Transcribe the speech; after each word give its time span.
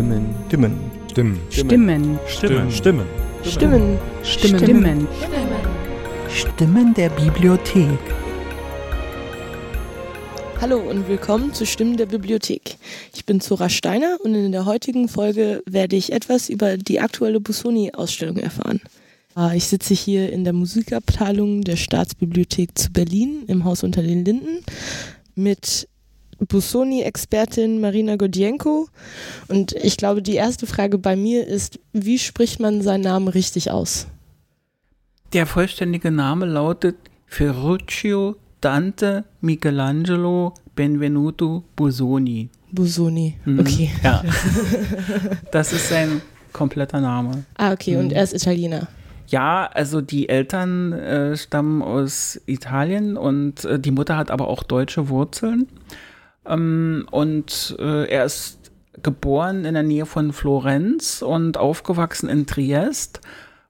Stimmen. 0.00 0.34
Stimmen. 0.48 0.80
Stimmen. 1.10 1.38
Stimmen. 1.50 2.20
Stimmen. 2.30 3.06
Stimmen. 3.44 3.98
Stimmen. 4.22 4.58
Stimmen. 4.64 5.08
Stimmen 6.30 6.94
der 6.94 7.10
Bibliothek. 7.10 7.98
Hallo 10.58 10.78
und 10.78 11.06
willkommen 11.06 11.52
zu 11.52 11.66
Stimmen 11.66 11.98
der 11.98 12.06
Bibliothek. 12.06 12.76
Ich 13.14 13.26
bin 13.26 13.42
Zora 13.42 13.68
Steiner 13.68 14.16
und 14.24 14.34
in 14.34 14.52
der 14.52 14.64
heutigen 14.64 15.06
Folge 15.06 15.62
werde 15.66 15.96
ich 15.96 16.14
etwas 16.14 16.48
über 16.48 16.78
die 16.78 17.00
aktuelle 17.00 17.38
Busoni-Ausstellung 17.38 18.38
erfahren. 18.38 18.80
Äh, 19.36 19.58
Ich 19.58 19.66
sitze 19.66 19.92
hier 19.92 20.32
in 20.32 20.44
der 20.44 20.54
Musikabteilung 20.54 21.60
der 21.60 21.76
Staatsbibliothek 21.76 22.78
zu 22.78 22.90
Berlin 22.90 23.42
im 23.48 23.64
Haus 23.64 23.82
unter 23.82 24.00
den 24.00 24.24
Linden 24.24 24.64
mit 25.34 25.88
Busoni-Expertin 26.48 27.80
Marina 27.80 28.16
Godienko. 28.16 28.88
Und 29.48 29.72
ich 29.72 29.96
glaube, 29.96 30.22
die 30.22 30.34
erste 30.34 30.66
Frage 30.66 30.98
bei 30.98 31.16
mir 31.16 31.46
ist, 31.46 31.78
wie 31.92 32.18
spricht 32.18 32.60
man 32.60 32.82
seinen 32.82 33.02
Namen 33.02 33.28
richtig 33.28 33.70
aus? 33.70 34.06
Der 35.32 35.46
vollständige 35.46 36.10
Name 36.10 36.46
lautet 36.46 36.96
Ferruccio 37.26 38.36
Dante 38.60 39.24
Michelangelo 39.40 40.54
Benvenuto 40.74 41.64
Busoni. 41.76 42.48
Busoni. 42.72 43.36
Mhm. 43.44 43.60
Okay. 43.60 43.90
Ja. 44.02 44.22
Das 45.52 45.72
ist 45.72 45.88
sein 45.88 46.20
kompletter 46.52 47.00
Name. 47.00 47.44
Ah, 47.56 47.72
okay. 47.72 47.96
Und 47.96 48.06
Mhm. 48.06 48.10
er 48.12 48.22
ist 48.24 48.34
Italiener. 48.34 48.88
Ja, 49.28 49.70
also 49.72 50.00
die 50.00 50.28
Eltern 50.28 50.92
äh, 50.92 51.36
stammen 51.36 51.82
aus 51.82 52.40
Italien 52.46 53.16
und 53.16 53.64
äh, 53.64 53.78
die 53.78 53.92
Mutter 53.92 54.16
hat 54.16 54.30
aber 54.32 54.48
auch 54.48 54.64
deutsche 54.64 55.08
Wurzeln. 55.08 55.68
Ähm, 56.46 57.06
und 57.10 57.76
äh, 57.78 58.08
er 58.08 58.24
ist 58.24 58.58
geboren 59.02 59.64
in 59.64 59.74
der 59.74 59.82
Nähe 59.82 60.06
von 60.06 60.32
Florenz 60.32 61.22
und 61.22 61.56
aufgewachsen 61.56 62.28
in 62.28 62.46
Triest 62.46 63.20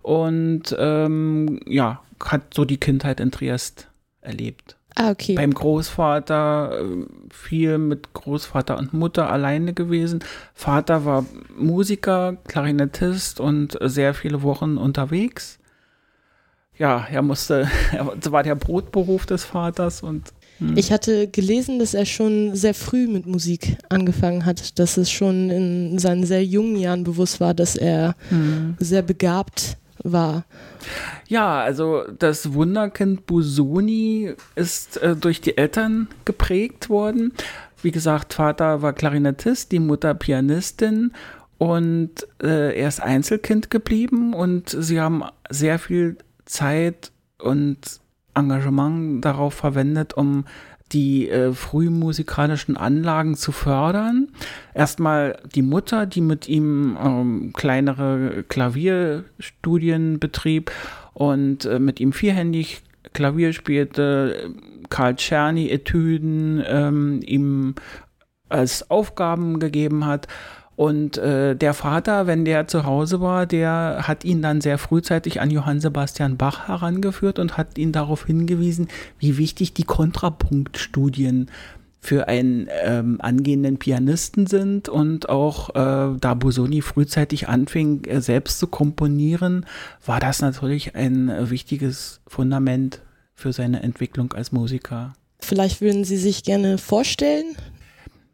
und 0.02 0.74
ähm, 0.78 1.60
ja, 1.66 2.02
hat 2.22 2.54
so 2.54 2.64
die 2.64 2.78
Kindheit 2.78 3.20
in 3.20 3.30
Triest 3.30 3.88
erlebt. 4.20 4.76
Ah, 4.96 5.10
okay. 5.10 5.34
Beim 5.34 5.54
Großvater 5.54 6.80
äh, 6.80 7.06
viel 7.32 7.78
mit 7.78 8.12
Großvater 8.12 8.76
und 8.76 8.92
Mutter 8.92 9.30
alleine 9.30 9.72
gewesen. 9.72 10.20
Vater 10.52 11.04
war 11.04 11.24
Musiker, 11.56 12.36
Klarinettist 12.48 13.40
und 13.40 13.78
sehr 13.80 14.14
viele 14.14 14.42
Wochen 14.42 14.76
unterwegs. 14.76 15.58
Ja, 16.76 17.06
er 17.10 17.22
musste, 17.22 17.68
das 18.20 18.32
war 18.32 18.42
der 18.42 18.56
Brotberuf 18.56 19.26
des 19.26 19.44
Vaters 19.44 20.02
und 20.02 20.32
hm. 20.60 20.76
Ich 20.76 20.92
hatte 20.92 21.26
gelesen, 21.26 21.78
dass 21.78 21.94
er 21.94 22.04
schon 22.04 22.54
sehr 22.54 22.74
früh 22.74 23.06
mit 23.06 23.26
Musik 23.26 23.78
angefangen 23.88 24.44
hat, 24.44 24.78
dass 24.78 24.96
es 24.96 25.10
schon 25.10 25.50
in 25.50 25.98
seinen 25.98 26.24
sehr 26.24 26.44
jungen 26.44 26.76
Jahren 26.76 27.02
bewusst 27.02 27.40
war, 27.40 27.54
dass 27.54 27.76
er 27.76 28.14
Hm. 28.28 28.76
sehr 28.78 29.02
begabt 29.02 29.78
war. 30.02 30.44
Ja, 31.28 31.60
also 31.60 32.04
das 32.18 32.52
Wunderkind 32.52 33.26
Busoni 33.26 34.34
ist 34.54 34.96
äh, 34.98 35.16
durch 35.16 35.40
die 35.40 35.56
Eltern 35.56 36.08
geprägt 36.24 36.88
worden. 36.88 37.32
Wie 37.82 37.90
gesagt, 37.90 38.34
Vater 38.34 38.82
war 38.82 38.92
Klarinettist, 38.92 39.72
die 39.72 39.78
Mutter 39.78 40.14
Pianistin 40.14 41.12
und 41.58 42.26
äh, 42.42 42.78
er 42.78 42.88
ist 42.88 43.00
Einzelkind 43.00 43.70
geblieben 43.70 44.34
und 44.34 44.70
sie 44.70 45.00
haben 45.00 45.22
sehr 45.50 45.78
viel 45.78 46.16
Zeit 46.44 47.12
und 47.38 47.99
Engagement 48.34 49.24
darauf 49.24 49.54
verwendet, 49.54 50.14
um 50.14 50.44
die 50.92 51.28
äh, 51.28 51.52
frühmusikalischen 51.52 52.76
Anlagen 52.76 53.36
zu 53.36 53.52
fördern. 53.52 54.28
Erstmal 54.74 55.38
die 55.54 55.62
Mutter, 55.62 56.06
die 56.06 56.20
mit 56.20 56.48
ihm 56.48 56.96
ähm, 57.00 57.52
kleinere 57.54 58.44
Klavierstudien 58.48 60.18
betrieb 60.18 60.72
und 61.14 61.64
äh, 61.64 61.78
mit 61.78 62.00
ihm 62.00 62.12
vierhändig 62.12 62.82
Klavier 63.12 63.52
spielte, 63.52 64.52
Karl 64.88 65.16
Czerny 65.16 65.70
Etüden 65.70 66.62
ähm, 66.66 67.20
ihm 67.24 67.74
als 68.48 68.90
Aufgaben 68.90 69.60
gegeben 69.60 70.06
hat. 70.06 70.26
Und 70.80 71.18
äh, 71.18 71.54
der 71.56 71.74
Vater, 71.74 72.26
wenn 72.26 72.46
der 72.46 72.66
zu 72.66 72.86
Hause 72.86 73.20
war, 73.20 73.44
der 73.44 74.04
hat 74.04 74.24
ihn 74.24 74.40
dann 74.40 74.62
sehr 74.62 74.78
frühzeitig 74.78 75.38
an 75.38 75.50
Johann 75.50 75.78
Sebastian 75.78 76.38
Bach 76.38 76.68
herangeführt 76.68 77.38
und 77.38 77.58
hat 77.58 77.76
ihn 77.76 77.92
darauf 77.92 78.24
hingewiesen, 78.24 78.88
wie 79.18 79.36
wichtig 79.36 79.74
die 79.74 79.82
Kontrapunktstudien 79.82 81.50
für 82.00 82.28
einen 82.28 82.66
ähm, 82.82 83.18
angehenden 83.20 83.76
Pianisten 83.76 84.46
sind 84.46 84.88
und 84.88 85.28
auch 85.28 85.68
äh, 85.74 86.16
da 86.18 86.32
Busoni 86.32 86.80
frühzeitig 86.80 87.46
anfing, 87.46 88.04
äh, 88.04 88.22
selbst 88.22 88.58
zu 88.58 88.66
komponieren, 88.66 89.66
war 90.06 90.18
das 90.18 90.40
natürlich 90.40 90.94
ein 90.94 91.50
wichtiges 91.50 92.22
Fundament 92.26 93.02
für 93.34 93.52
seine 93.52 93.82
Entwicklung 93.82 94.32
als 94.32 94.50
Musiker. 94.50 95.12
Vielleicht 95.40 95.82
würden 95.82 96.04
Sie 96.04 96.16
sich 96.16 96.42
gerne 96.42 96.78
vorstellen. 96.78 97.54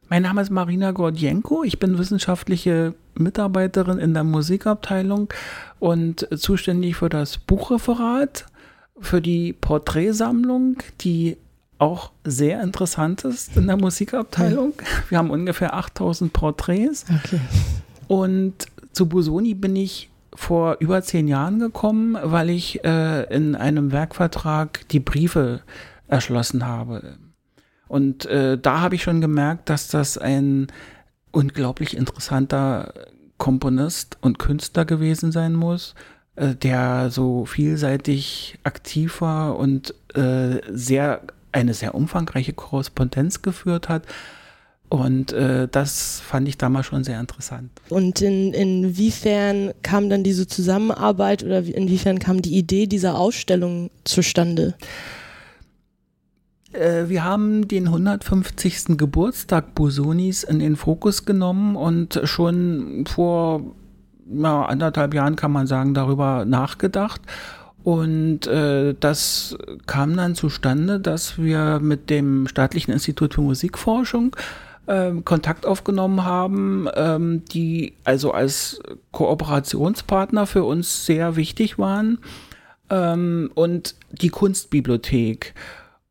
Mein 0.09 0.23
Name 0.23 0.41
ist 0.41 0.51
Marina 0.51 0.93
Gordienko. 0.93 1.65
Ich 1.65 1.81
bin 1.81 1.99
wissenschaftliche 1.99 2.95
Mitarbeiterin 3.15 3.99
in 3.99 4.15
der 4.15 4.23
Musikabteilung 4.23 5.33
und 5.81 6.29
zuständig 6.37 6.97
für 6.97 7.09
das 7.09 7.39
Buchreferat, 7.39 8.47
für 9.01 9.21
die 9.21 9.53
Porträtsammlung, 9.53 10.77
die 11.01 11.37
auch 11.79 12.13
sehr 12.25 12.63
interessant 12.63 13.25
ist 13.25 13.57
in 13.57 13.67
der 13.67 13.77
Musikabteilung. 13.77 14.75
Wir 15.09 15.19
haben 15.19 15.31
ungefähr 15.31 15.75
8000 15.75 16.33
Porträts. 16.33 17.05
Okay. 17.25 17.41
Und 18.07 18.67
zu 18.93 19.09
Busoni 19.09 19.55
bin 19.55 19.75
ich 19.75 20.09
vor 20.35 20.77
über 20.79 21.03
zehn 21.03 21.27
Jahren 21.27 21.59
gekommen, 21.59 22.17
weil 22.23 22.51
ich 22.51 22.85
äh, 22.85 23.25
in 23.35 23.57
einem 23.57 23.91
Werkvertrag 23.91 24.89
die 24.91 25.01
Briefe 25.01 25.63
erschlossen 26.07 26.65
habe. 26.65 27.17
Und 27.89 28.27
äh, 28.27 28.59
da 28.59 28.81
habe 28.81 28.95
ich 28.97 29.03
schon 29.03 29.21
gemerkt, 29.21 29.69
dass 29.69 29.89
das 29.89 30.19
ein 30.19 30.67
unglaublich 31.33 31.97
interessanter 31.97 32.93
Komponist 33.39 34.17
und 34.23 34.39
Künstler 34.39 34.85
gewesen 34.85 35.31
sein 35.33 35.55
muss, 35.55 35.95
äh, 36.37 36.55
der 36.55 37.11
so 37.11 37.45
vielseitig 37.45 38.59
aktiv 38.65 39.21
war 39.21 39.57
und 39.59 39.95
äh, 40.15 40.61
sehr 40.71 41.21
eine 41.53 41.75
sehr 41.75 41.95
umfangreiche 41.95 42.53
Korrespondenz 42.53 43.43
geführt 43.43 43.89
hat. 43.89 44.03
Und 44.89 45.33
äh, 45.33 45.67
das 45.69 46.21
fand 46.21 46.47
ich 46.49 46.59
damals 46.59 46.87
schon 46.87 47.03
sehr 47.03 47.19
interessant. 47.19 47.71
Und 47.89 48.21
in, 48.23 48.53
inwiefern 48.55 49.73
kam 49.83 50.09
dann 50.11 50.23
diese 50.23 50.47
Zusammenarbeit 50.47 51.43
oder 51.43 51.67
wie- 51.67 51.73
inwiefern 51.73 52.19
kam 52.21 52.41
die 52.41 52.57
Idee 52.57 52.87
dieser 52.87 53.19
Ausstellung 53.19 53.91
zustande? 54.05 54.75
Äh, 56.77 57.09
wir 57.09 57.25
haben 57.25 57.69
den 57.69 57.87
150. 57.87 58.97
Geburtstag 58.97 59.75
Busonis 59.75 60.43
in 60.43 60.59
den 60.59 60.77
Fokus 60.77 61.25
genommen 61.25 61.77
und 61.77 62.21
schon 62.25 63.05
vor 63.07 63.63
ja, 64.29 64.65
anderthalb 64.65 65.15
Jahren 65.15 65.37
kann 65.37 65.53
man 65.53 65.67
sagen, 65.67 65.95
darüber 65.95 66.45
nachgedacht. 66.45 67.21
Und 67.85 68.49
äh, 68.49 68.95
das 68.99 69.57
kam 69.87 70.17
dann 70.17 70.35
zustande, 70.35 70.99
dass 70.99 71.39
wir 71.39 71.79
mit 71.81 72.11
dem 72.11 72.49
Staatlichen 72.49 72.91
Institut 72.91 73.35
für 73.35 73.43
Musikforschung 73.43 74.35
ähm, 74.89 75.25
Kontakt 75.25 75.67
aufgenommen 75.67 76.25
haben, 76.25 76.89
ähm, 76.97 77.45
die 77.45 77.95
also 78.03 78.33
als 78.33 78.81
Kooperationspartner 79.13 80.47
für 80.47 80.65
uns 80.65 81.07
sehr 81.07 81.37
wichtig 81.37 81.79
waren. 81.79 82.19
Ähm, 82.91 83.51
und 83.55 83.95
die 84.11 84.31
Kunstbibliothek. 84.31 85.55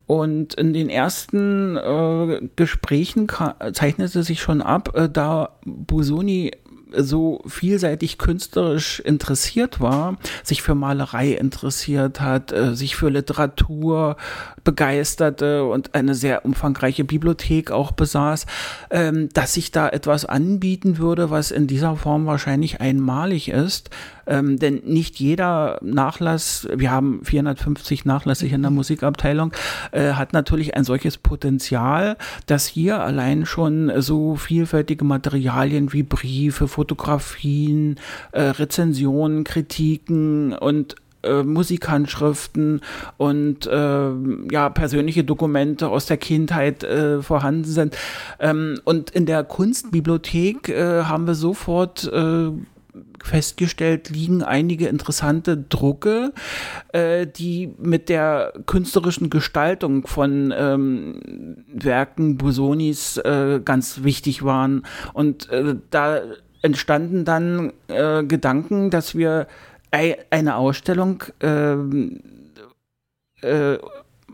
Und 0.06 0.54
in 0.54 0.72
den 0.72 0.88
ersten 0.88 1.76
äh, 1.76 2.40
Gesprächen 2.54 3.26
zeichnete 3.72 4.22
sich 4.22 4.40
schon 4.40 4.62
ab, 4.62 4.92
äh, 4.94 5.08
da 5.08 5.58
Busoni 5.64 6.52
so 6.96 7.42
vielseitig 7.46 8.16
künstlerisch 8.16 9.00
interessiert 9.00 9.80
war, 9.80 10.16
sich 10.44 10.62
für 10.62 10.74
Malerei 10.74 11.32
interessiert 11.32 12.20
hat, 12.20 12.52
äh, 12.52 12.74
sich 12.74 12.96
für 12.96 13.08
Literatur 13.08 14.16
begeisterte 14.66 15.64
und 15.64 15.94
eine 15.94 16.14
sehr 16.14 16.44
umfangreiche 16.44 17.04
Bibliothek 17.04 17.70
auch 17.70 17.92
besaß, 17.92 18.44
ähm, 18.90 19.30
dass 19.32 19.54
sich 19.54 19.70
da 19.70 19.88
etwas 19.88 20.26
anbieten 20.26 20.98
würde, 20.98 21.30
was 21.30 21.52
in 21.52 21.68
dieser 21.68 21.96
Form 21.96 22.26
wahrscheinlich 22.26 22.80
einmalig 22.80 23.48
ist. 23.48 23.90
Ähm, 24.26 24.58
denn 24.58 24.82
nicht 24.84 25.20
jeder 25.20 25.78
Nachlass, 25.82 26.66
wir 26.74 26.90
haben 26.90 27.20
450 27.24 28.04
Nachlässe 28.04 28.48
in 28.48 28.62
der 28.62 28.72
Musikabteilung, 28.72 29.52
äh, 29.92 30.14
hat 30.14 30.32
natürlich 30.32 30.74
ein 30.74 30.82
solches 30.82 31.16
Potenzial, 31.16 32.16
dass 32.46 32.66
hier 32.66 33.00
allein 33.00 33.46
schon 33.46 33.92
so 34.02 34.34
vielfältige 34.34 35.04
Materialien 35.04 35.92
wie 35.92 36.02
Briefe, 36.02 36.66
Fotografien, 36.66 38.00
äh, 38.32 38.42
Rezensionen, 38.42 39.44
Kritiken 39.44 40.54
und 40.54 40.96
äh, 41.22 41.42
Musikhandschriften 41.42 42.80
und 43.16 43.66
äh, 43.66 44.10
ja 44.50 44.68
persönliche 44.70 45.24
Dokumente 45.24 45.88
aus 45.88 46.06
der 46.06 46.16
Kindheit 46.16 46.84
äh, 46.84 47.22
vorhanden 47.22 47.64
sind. 47.64 47.96
Ähm, 48.38 48.80
und 48.84 49.10
in 49.10 49.26
der 49.26 49.44
Kunstbibliothek 49.44 50.68
äh, 50.68 51.02
haben 51.04 51.26
wir 51.26 51.34
sofort 51.34 52.10
äh, 52.12 52.50
festgestellt, 53.22 54.10
liegen 54.10 54.42
einige 54.42 54.88
interessante 54.88 55.56
Drucke, 55.56 56.32
äh, 56.92 57.26
die 57.26 57.74
mit 57.78 58.08
der 58.08 58.52
künstlerischen 58.66 59.30
Gestaltung 59.30 60.06
von 60.06 60.54
ähm, 60.56 61.64
Werken 61.72 62.36
Busonis 62.36 63.16
äh, 63.18 63.60
ganz 63.64 64.04
wichtig 64.04 64.44
waren. 64.44 64.84
Und 65.12 65.48
äh, 65.50 65.76
da 65.90 66.20
entstanden 66.62 67.24
dann 67.24 67.72
äh, 67.88 68.24
Gedanken, 68.24 68.90
dass 68.90 69.14
wir 69.14 69.46
eine 69.90 70.56
Ausstellung 70.56 71.24
ähm, 71.40 72.20
äh, 73.42 73.78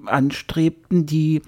anstrebten, 0.06 1.06
die 1.06 1.43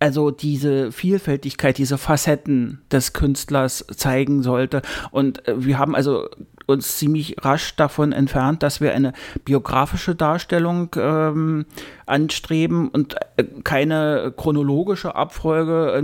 also 0.00 0.30
diese 0.30 0.92
Vielfältigkeit, 0.92 1.76
diese 1.76 1.98
Facetten 1.98 2.80
des 2.90 3.12
Künstlers 3.12 3.84
zeigen 3.94 4.42
sollte. 4.42 4.80
Und 5.10 5.46
äh, 5.46 5.64
wir 5.64 5.78
haben 5.78 5.94
also 5.94 6.28
uns 6.66 6.96
ziemlich 6.96 7.36
rasch 7.42 7.76
davon 7.76 8.12
entfernt, 8.12 8.62
dass 8.62 8.80
wir 8.80 8.94
eine 8.94 9.12
biografische 9.44 10.14
Darstellung 10.14 10.88
ähm, 10.96 11.66
anstreben 12.06 12.88
und 12.88 13.16
äh, 13.36 13.44
keine 13.62 14.32
chronologische 14.34 15.14
Abfolge 15.14 16.02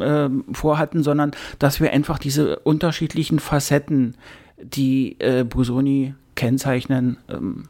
äh, 0.00 0.54
vorhatten, 0.54 1.02
sondern 1.02 1.30
dass 1.58 1.80
wir 1.80 1.92
einfach 1.92 2.18
diese 2.18 2.58
unterschiedlichen 2.58 3.38
Facetten, 3.38 4.16
die 4.62 5.16
äh, 5.20 5.44
Busoni 5.44 6.14
kennzeichnen, 6.34 7.16
ähm, 7.28 7.68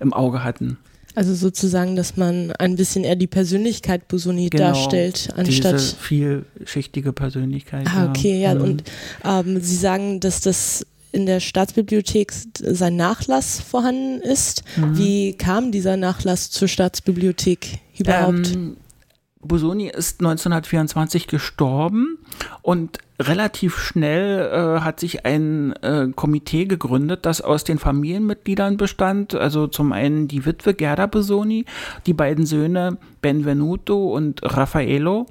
im 0.00 0.12
Auge 0.12 0.44
hatten. 0.44 0.78
Also 1.16 1.34
sozusagen, 1.34 1.94
dass 1.94 2.16
man 2.16 2.50
ein 2.52 2.74
bisschen 2.74 3.04
eher 3.04 3.14
die 3.14 3.28
Persönlichkeit 3.28 4.08
Busoni 4.08 4.50
genau, 4.50 4.64
darstellt, 4.64 5.28
anstatt. 5.36 5.74
Diese 5.74 5.96
vielschichtige 5.96 7.12
Persönlichkeit. 7.12 7.86
Ah, 7.86 8.08
okay, 8.08 8.40
ja. 8.42 8.54
Mhm. 8.54 8.60
Und 8.60 8.84
ähm, 9.24 9.60
Sie 9.60 9.76
sagen, 9.76 10.18
dass 10.18 10.40
das 10.40 10.84
in 11.12 11.26
der 11.26 11.38
Staatsbibliothek 11.38 12.32
sein 12.58 12.96
Nachlass 12.96 13.60
vorhanden 13.60 14.20
ist. 14.20 14.64
Mhm. 14.76 14.98
Wie 14.98 15.32
kam 15.34 15.70
dieser 15.70 15.96
Nachlass 15.96 16.50
zur 16.50 16.66
Staatsbibliothek 16.66 17.78
überhaupt? 17.96 18.52
Ähm, 18.52 18.76
Busoni 19.44 19.88
ist 19.88 20.20
1924 20.20 21.26
gestorben 21.26 22.18
und 22.62 22.98
relativ 23.20 23.78
schnell 23.78 24.40
äh, 24.40 24.80
hat 24.80 25.00
sich 25.00 25.24
ein 25.24 25.72
äh, 25.82 26.08
Komitee 26.14 26.64
gegründet, 26.64 27.26
das 27.26 27.40
aus 27.40 27.64
den 27.64 27.78
Familienmitgliedern 27.78 28.76
bestand. 28.76 29.34
Also 29.34 29.66
zum 29.66 29.92
einen 29.92 30.28
die 30.28 30.46
Witwe 30.46 30.74
Gerda 30.74 31.06
Busoni, 31.06 31.64
die 32.06 32.14
beiden 32.14 32.46
Söhne 32.46 32.98
Benvenuto 33.20 34.12
und 34.12 34.40
Raffaello. 34.42 35.26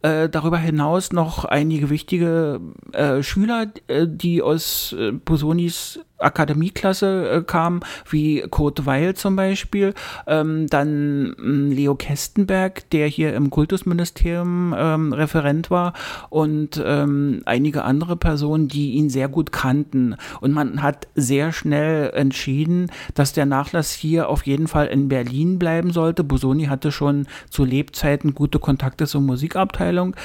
Äh, 0.00 0.28
darüber 0.28 0.58
hinaus 0.58 1.12
noch 1.12 1.44
einige 1.44 1.90
wichtige 1.90 2.60
äh, 2.92 3.22
Schüler, 3.24 3.66
äh, 3.88 4.06
die 4.08 4.42
aus 4.42 4.94
äh, 4.96 5.10
Bosonis 5.10 5.98
Akademieklasse 6.18 7.30
äh, 7.30 7.42
kam, 7.42 7.80
wie 8.08 8.42
Kurt 8.50 8.86
Weil 8.86 9.14
zum 9.14 9.36
Beispiel, 9.36 9.94
ähm, 10.26 10.66
dann 10.68 11.34
ähm, 11.38 11.70
Leo 11.70 11.94
Kestenberg, 11.94 12.88
der 12.90 13.06
hier 13.06 13.34
im 13.34 13.50
Kultusministerium 13.50 14.74
ähm, 14.76 15.12
Referent 15.12 15.70
war 15.70 15.92
und 16.30 16.82
ähm, 16.84 17.42
einige 17.44 17.84
andere 17.84 18.16
Personen, 18.16 18.68
die 18.68 18.92
ihn 18.92 19.10
sehr 19.10 19.28
gut 19.28 19.52
kannten. 19.52 20.16
Und 20.40 20.52
man 20.52 20.82
hat 20.82 21.08
sehr 21.14 21.52
schnell 21.52 22.10
entschieden, 22.14 22.90
dass 23.14 23.32
der 23.32 23.46
Nachlass 23.46 23.92
hier 23.92 24.28
auf 24.28 24.46
jeden 24.46 24.68
Fall 24.68 24.86
in 24.86 25.08
Berlin 25.08 25.58
bleiben 25.58 25.92
sollte. 25.92 26.24
Bosoni 26.24 26.64
hatte 26.64 26.92
schon 26.92 27.26
zu 27.50 27.64
Lebzeiten 27.64 28.34
gute 28.34 28.58
Kontakte 28.58 29.06
zur 29.06 29.20
Musikabteilung, 29.20 30.16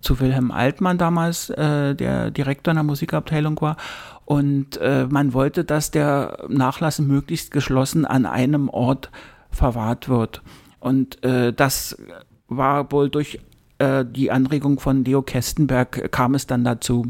zu 0.00 0.20
Wilhelm 0.20 0.50
Altmann 0.50 0.98
damals, 0.98 1.50
äh, 1.50 1.94
der 1.94 2.30
Direktor 2.30 2.72
einer 2.72 2.82
Musikabteilung 2.82 3.60
war. 3.60 3.76
Und 4.28 4.76
äh, 4.76 5.06
man 5.08 5.32
wollte, 5.32 5.64
dass 5.64 5.90
der 5.90 6.44
Nachlass 6.48 6.98
möglichst 6.98 7.50
geschlossen 7.50 8.04
an 8.04 8.26
einem 8.26 8.68
Ort 8.68 9.10
verwahrt 9.50 10.10
wird. 10.10 10.42
Und 10.80 11.24
äh, 11.24 11.50
das 11.50 11.96
war 12.46 12.92
wohl 12.92 13.08
durch 13.08 13.40
äh, 13.78 14.04
die 14.04 14.30
Anregung 14.30 14.80
von 14.80 15.02
Leo 15.02 15.22
Kestenberg 15.22 16.12
kam 16.12 16.34
es 16.34 16.46
dann 16.46 16.62
dazu. 16.62 17.06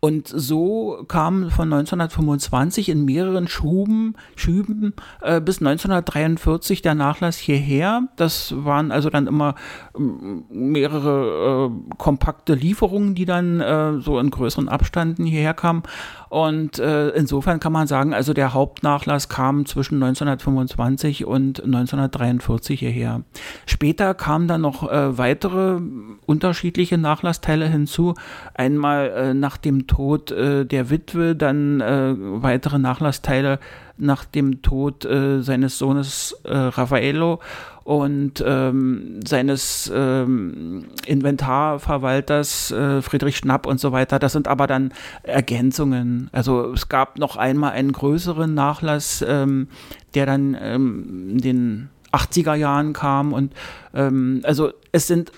Und 0.00 0.28
so 0.28 1.04
kam 1.08 1.50
von 1.50 1.72
1925 1.72 2.88
in 2.88 3.04
mehreren 3.04 3.48
Schuben, 3.48 4.14
Schüben 4.36 4.94
äh, 5.20 5.40
bis 5.40 5.58
1943 5.58 6.82
der 6.82 6.94
Nachlass 6.94 7.36
hierher. 7.36 8.08
Das 8.16 8.54
waren 8.56 8.92
also 8.92 9.10
dann 9.10 9.26
immer 9.26 9.54
äh, 9.94 10.00
mehrere 10.00 11.70
äh, 11.70 11.94
kompakte 11.96 12.54
Lieferungen, 12.54 13.14
die 13.14 13.24
dann 13.24 13.60
äh, 13.60 14.00
so 14.00 14.18
in 14.18 14.30
größeren 14.30 14.68
Abständen 14.68 15.24
hierher 15.24 15.54
kamen. 15.54 15.82
Und 16.28 16.78
äh, 16.78 17.08
insofern 17.10 17.60
kann 17.60 17.72
man 17.72 17.86
sagen, 17.86 18.12
also 18.12 18.32
der 18.32 18.54
Hauptnachlass 18.54 19.28
kam 19.28 19.66
zwischen 19.66 20.02
1925 20.02 21.24
und 21.24 21.62
1943 21.64 22.78
hierher. 22.78 23.22
Später 23.66 24.14
kamen 24.14 24.48
dann 24.48 24.60
noch 24.60 24.90
äh, 24.90 25.16
weitere 25.16 25.80
unterschiedliche 26.26 26.98
Nachlassteile 26.98 27.68
hinzu. 27.68 28.14
Einmal 28.54 29.10
äh, 29.10 29.34
nach 29.34 29.56
dem 29.56 29.86
Tod 29.86 30.30
äh, 30.30 30.64
der 30.64 30.90
Witwe, 30.90 31.34
dann 31.34 31.80
äh, 31.80 32.14
weitere 32.16 32.78
Nachlassteile 32.78 33.58
nach 33.98 34.24
dem 34.24 34.62
Tod 34.62 35.04
äh, 35.04 35.42
seines 35.42 35.78
Sohnes 35.78 36.36
äh, 36.44 36.54
Raffaello 36.54 37.40
und 37.84 38.44
ähm, 38.46 39.20
seines 39.26 39.90
ähm, 39.94 40.88
Inventarverwalters 41.06 42.70
äh, 42.70 43.02
Friedrich 43.02 43.38
Schnapp 43.38 43.66
und 43.66 43.80
so 43.80 43.92
weiter. 43.92 44.18
Das 44.18 44.32
sind 44.32 44.46
aber 44.46 44.66
dann 44.66 44.92
Ergänzungen. 45.22 46.28
Also 46.32 46.72
es 46.72 46.88
gab 46.88 47.18
noch 47.18 47.36
einmal 47.36 47.72
einen 47.72 47.92
größeren 47.92 48.52
Nachlass, 48.52 49.24
ähm, 49.26 49.68
der 50.14 50.26
dann 50.26 50.56
ähm, 50.60 51.30
in 51.30 51.38
den 51.38 51.88
80er 52.12 52.54
Jahren 52.54 52.92
kam 52.92 53.32
und 53.32 53.54
ähm, 53.94 54.40
also 54.44 54.70
es 54.92 55.06
sind 55.06 55.32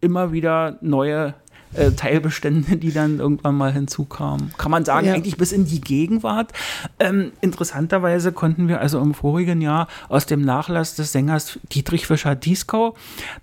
immer 0.00 0.32
wieder 0.32 0.78
neue 0.80 1.34
äh, 1.74 1.90
Teilbestände, 1.92 2.76
die 2.76 2.92
dann 2.92 3.18
irgendwann 3.18 3.54
mal 3.56 3.72
hinzukamen. 3.72 4.52
Kann 4.58 4.70
man 4.70 4.84
sagen, 4.84 5.06
ja. 5.06 5.14
eigentlich 5.14 5.36
bis 5.36 5.52
in 5.52 5.64
die 5.64 5.80
Gegenwart. 5.80 6.52
Ähm, 6.98 7.32
interessanterweise 7.40 8.32
konnten 8.32 8.68
wir 8.68 8.80
also 8.80 9.00
im 9.00 9.14
vorigen 9.14 9.60
Jahr 9.60 9.88
aus 10.08 10.26
dem 10.26 10.42
Nachlass 10.42 10.94
des 10.96 11.12
Sängers 11.12 11.58
Dietrich 11.72 12.06
Fischer-Dieskau 12.06 12.94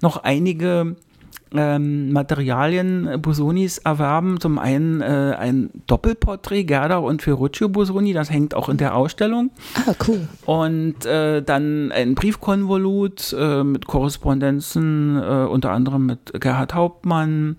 noch 0.01 0.23
einige 0.23 0.95
ähm, 1.53 2.11
Materialien 2.11 3.21
Bosonis 3.21 3.77
erwerben. 3.77 4.39
Zum 4.39 4.59
einen 4.59 5.01
äh, 5.01 5.35
ein 5.37 5.69
Doppelporträt 5.87 6.63
Gerda 6.63 6.97
und 6.97 7.21
Ferruccio 7.21 7.69
Bosoni, 7.69 8.13
das 8.13 8.29
hängt 8.29 8.53
auch 8.53 8.69
in 8.69 8.77
der 8.77 8.95
Ausstellung. 8.95 9.51
Ah, 9.85 9.93
cool. 10.07 10.27
Und 10.45 11.05
äh, 11.05 11.41
dann 11.41 11.91
ein 11.91 12.15
Briefkonvolut 12.15 13.35
äh, 13.37 13.63
mit 13.63 13.87
Korrespondenzen, 13.87 15.17
äh, 15.17 15.45
unter 15.45 15.71
anderem 15.71 16.05
mit 16.05 16.33
Gerhard 16.39 16.73
Hauptmann 16.73 17.57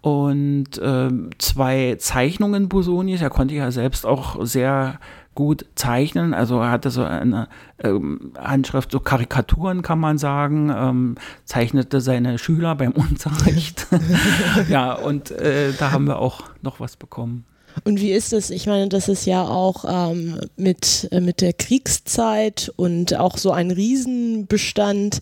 und 0.00 0.78
äh, 0.78 1.10
zwei 1.38 1.96
Zeichnungen 1.98 2.68
Busonis. 2.68 3.20
Er 3.20 3.30
konnte 3.30 3.54
ja 3.54 3.70
selbst 3.70 4.06
auch 4.06 4.44
sehr 4.44 4.98
gut 5.34 5.66
zeichnen. 5.74 6.34
Also 6.34 6.60
er 6.60 6.70
hatte 6.70 6.90
so 6.90 7.04
eine 7.04 7.48
ähm, 7.82 8.32
Handschrift, 8.38 8.90
so 8.90 9.00
Karikaturen 9.00 9.82
kann 9.82 9.98
man 9.98 10.18
sagen, 10.18 10.72
ähm, 10.74 11.14
zeichnete 11.44 12.00
seine 12.00 12.38
Schüler 12.38 12.74
beim 12.74 12.92
Unterricht. 12.92 13.86
ja, 14.68 14.92
und 14.92 15.30
äh, 15.30 15.72
da 15.78 15.92
haben 15.92 16.06
wir 16.06 16.18
auch 16.18 16.42
noch 16.62 16.80
was 16.80 16.96
bekommen. 16.96 17.44
Und 17.84 18.00
wie 18.00 18.12
ist 18.12 18.32
es? 18.32 18.50
Ich 18.50 18.66
meine, 18.66 18.88
das 18.88 19.08
ist 19.08 19.26
ja 19.26 19.46
auch 19.46 19.84
ähm, 19.86 20.40
mit, 20.56 21.08
äh, 21.10 21.20
mit 21.20 21.40
der 21.40 21.52
Kriegszeit 21.52 22.72
und 22.76 23.14
auch 23.14 23.36
so 23.36 23.50
ein 23.52 23.70
Riesenbestand. 23.70 25.20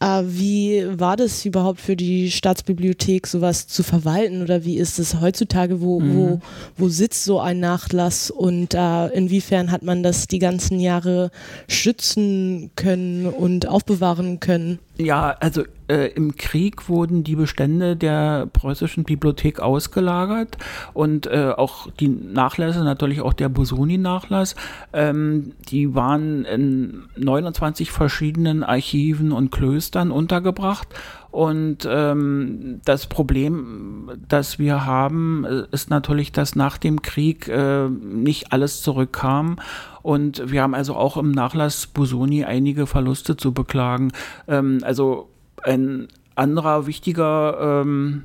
Äh, 0.00 0.22
wie 0.26 0.84
war 0.98 1.16
das 1.16 1.44
überhaupt 1.44 1.80
für 1.80 1.96
die 1.96 2.30
Staatsbibliothek, 2.30 3.26
sowas 3.26 3.66
zu 3.68 3.82
verwalten? 3.82 4.42
Oder 4.42 4.64
wie 4.64 4.78
ist 4.78 4.98
es 4.98 5.20
heutzutage? 5.20 5.80
Wo, 5.80 6.00
mhm. 6.00 6.14
wo, 6.14 6.40
wo 6.76 6.88
sitzt 6.88 7.24
so 7.24 7.40
ein 7.40 7.60
Nachlass 7.60 8.30
und 8.30 8.74
äh, 8.74 9.06
inwiefern 9.08 9.70
hat 9.70 9.82
man 9.82 10.02
das 10.02 10.26
die 10.26 10.38
ganzen 10.38 10.80
Jahre 10.80 11.30
schützen 11.68 12.70
können 12.76 13.26
und 13.26 13.68
aufbewahren 13.68 14.40
können? 14.40 14.78
Ja, 15.00 15.34
also 15.40 15.62
äh, 15.88 16.08
im 16.08 16.36
Krieg 16.36 16.90
wurden 16.90 17.24
die 17.24 17.34
Bestände 17.34 17.96
der 17.96 18.46
preußischen 18.52 19.04
Bibliothek 19.04 19.58
ausgelagert 19.58 20.58
und 20.92 21.26
äh, 21.26 21.54
auch 21.56 21.90
die 21.90 22.08
Nachlässe, 22.08 22.84
natürlich 22.84 23.22
auch 23.22 23.32
der 23.32 23.48
Busoni-Nachlass, 23.48 24.56
ähm, 24.92 25.52
die 25.70 25.94
waren 25.94 26.44
in 26.44 27.04
29 27.16 27.90
verschiedenen 27.90 28.62
Archiven 28.62 29.32
und 29.32 29.50
Klöstern 29.50 30.10
untergebracht 30.10 30.88
Und 31.30 31.86
ähm, 31.88 32.80
das 32.84 33.06
Problem, 33.06 34.10
das 34.28 34.58
wir 34.58 34.84
haben, 34.84 35.44
äh, 35.44 35.62
ist 35.70 35.90
natürlich, 35.90 36.32
dass 36.32 36.56
nach 36.56 36.76
dem 36.76 37.02
Krieg 37.02 37.46
äh, 37.48 37.88
nicht 37.88 38.52
alles 38.52 38.82
zurückkam. 38.82 39.56
Und 40.02 40.50
wir 40.50 40.62
haben 40.62 40.74
also 40.74 40.96
auch 40.96 41.16
im 41.16 41.30
Nachlass 41.30 41.86
Busoni 41.86 42.44
einige 42.44 42.86
Verluste 42.86 43.36
zu 43.36 43.52
beklagen. 43.52 44.12
Ähm, 44.48 44.80
also 44.82 45.28
ein 45.62 46.08
anderer 46.34 46.86
wichtiger 46.86 47.82
ähm, 47.82 48.24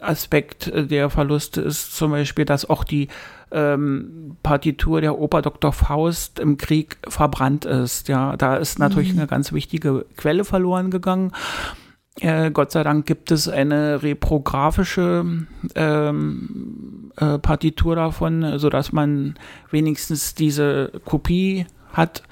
Aspekt 0.00 0.72
der 0.74 1.10
Verluste 1.10 1.60
ist 1.60 1.96
zum 1.96 2.10
Beispiel, 2.10 2.44
dass 2.44 2.68
auch 2.68 2.84
die 2.84 3.08
ähm, 3.52 4.36
Partitur 4.42 5.00
der 5.00 5.18
Oper 5.18 5.40
Dr. 5.40 5.72
Faust 5.72 6.40
im 6.40 6.56
Krieg 6.58 6.98
verbrannt 7.06 7.64
ist. 7.64 8.08
Ja, 8.08 8.36
da 8.36 8.56
ist 8.56 8.78
natürlich 8.78 9.12
mhm. 9.12 9.20
eine 9.20 9.28
ganz 9.28 9.52
wichtige 9.52 10.04
Quelle 10.16 10.44
verloren 10.44 10.90
gegangen. 10.90 11.32
Äh, 12.20 12.50
Gott 12.52 12.70
sei 12.70 12.82
Dank 12.84 13.06
gibt 13.06 13.30
es 13.30 13.48
eine 13.48 14.02
reprografische 14.02 15.46
ähm, 15.74 17.10
äh, 17.16 17.38
Partitur 17.38 17.96
davon, 17.96 18.58
sodass 18.58 18.92
man 18.92 19.34
wenigstens 19.70 20.34
diese 20.34 20.92
Kopie 21.04 21.66
hat. 21.92 22.22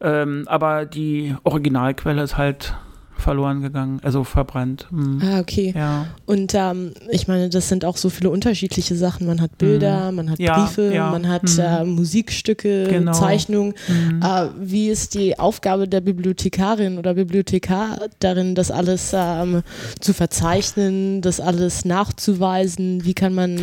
Ähm, 0.00 0.44
aber 0.46 0.86
die 0.86 1.36
Originalquelle 1.44 2.22
ist 2.22 2.36
halt 2.36 2.74
verloren 3.20 3.60
gegangen, 3.60 4.00
also 4.02 4.24
verbrannt. 4.24 4.86
Mhm. 4.90 5.22
Ah, 5.24 5.40
okay. 5.40 5.72
Ja. 5.76 6.06
Und 6.26 6.54
ähm, 6.54 6.92
ich 7.10 7.28
meine, 7.28 7.48
das 7.48 7.68
sind 7.68 7.84
auch 7.84 7.96
so 7.96 8.10
viele 8.10 8.30
unterschiedliche 8.30 8.96
Sachen. 8.96 9.26
Man 9.26 9.40
hat 9.40 9.58
Bilder, 9.58 10.10
mhm. 10.10 10.16
man 10.16 10.30
hat 10.30 10.38
ja, 10.38 10.58
Briefe, 10.58 10.92
ja. 10.92 11.10
man 11.10 11.28
hat 11.28 11.44
mhm. 11.44 11.60
äh, 11.60 11.84
Musikstücke, 11.84 12.88
genau. 12.88 13.12
Zeichnungen. 13.12 13.74
Mhm. 13.88 14.22
Äh, 14.22 14.48
wie 14.58 14.88
ist 14.88 15.14
die 15.14 15.38
Aufgabe 15.38 15.86
der 15.86 16.00
Bibliothekarin 16.00 16.98
oder 16.98 17.14
Bibliothekar 17.14 17.98
darin, 18.18 18.54
das 18.54 18.70
alles 18.70 19.12
ähm, 19.14 19.62
zu 20.00 20.12
verzeichnen, 20.12 21.20
das 21.22 21.40
alles 21.40 21.84
nachzuweisen? 21.84 23.04
Wie 23.04 23.14
kann 23.14 23.34
man 23.34 23.60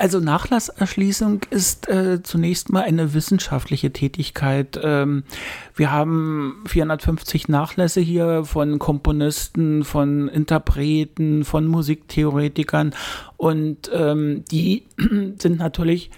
also 0.00 0.18
Nachlasserschließung 0.18 1.42
ist 1.50 1.86
äh, 1.90 2.22
zunächst 2.22 2.70
mal 2.72 2.84
eine 2.84 3.12
wissenschaftliche 3.12 3.92
Tätigkeit. 3.92 4.80
Ähm, 4.82 5.24
wir 5.74 5.92
haben 5.92 6.64
450 6.66 7.48
Nachlässe 7.48 8.00
hier 8.00 8.44
von 8.46 8.78
Komponisten, 8.78 9.84
von 9.84 10.28
Interpreten, 10.28 11.44
von 11.44 11.66
Musiktheoretikern 11.66 12.94
und 13.36 13.90
ähm, 13.92 14.42
die 14.50 14.86
sind 15.38 15.58
natürlich 15.58 16.10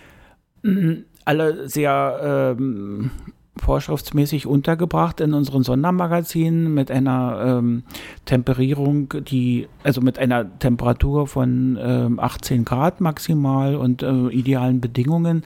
äh, 0.63 0.99
alle 1.25 1.69
sehr 1.69 2.55
ähm, 2.57 3.11
vorschriftsmäßig 3.57 4.47
untergebracht 4.47 5.21
in 5.21 5.35
unseren 5.35 5.63
Sondermagazinen 5.63 6.73
mit 6.73 6.91
einer 6.91 7.59
ähm, 7.59 7.83
Temperierung, 8.25 9.13
die, 9.25 9.69
also 9.83 10.01
mit 10.01 10.19
einer 10.19 10.59
Temperatur 10.59 11.27
von 11.27 11.79
ähm, 11.81 12.19
18 12.19 12.65
Grad 12.65 13.01
maximal 13.01 13.77
und 13.77 14.03
äh, 14.03 14.29
idealen 14.29 14.81
Bedingungen. 14.81 15.45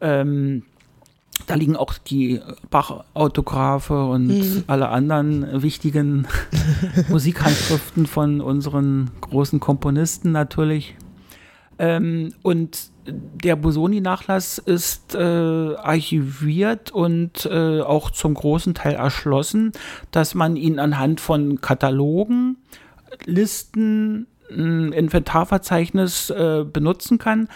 Ähm, 0.00 0.64
da 1.46 1.54
liegen 1.54 1.76
auch 1.76 1.94
die 1.94 2.40
Bach-Autographe 2.70 4.06
und 4.06 4.26
mhm. 4.26 4.64
alle 4.66 4.88
anderen 4.88 5.62
wichtigen 5.62 6.26
Musikhandschriften 7.08 8.06
von 8.06 8.40
unseren 8.40 9.10
großen 9.20 9.60
Komponisten 9.60 10.32
natürlich. 10.32 10.96
Ähm, 11.78 12.32
und 12.42 12.90
der 13.06 13.56
Bosoni-Nachlass 13.56 14.58
ist 14.58 15.14
äh, 15.14 15.18
archiviert 15.18 16.90
und 16.90 17.46
äh, 17.46 17.80
auch 17.80 18.10
zum 18.10 18.34
großen 18.34 18.74
Teil 18.74 18.94
erschlossen, 18.94 19.72
dass 20.10 20.34
man 20.34 20.56
ihn 20.56 20.78
anhand 20.78 21.20
von 21.20 21.60
Katalogen, 21.60 22.58
Listen, 23.24 24.26
Inventarverzeichnis 24.48 26.30
äh, 26.30 26.64
benutzen 26.64 27.18
kann. 27.18 27.48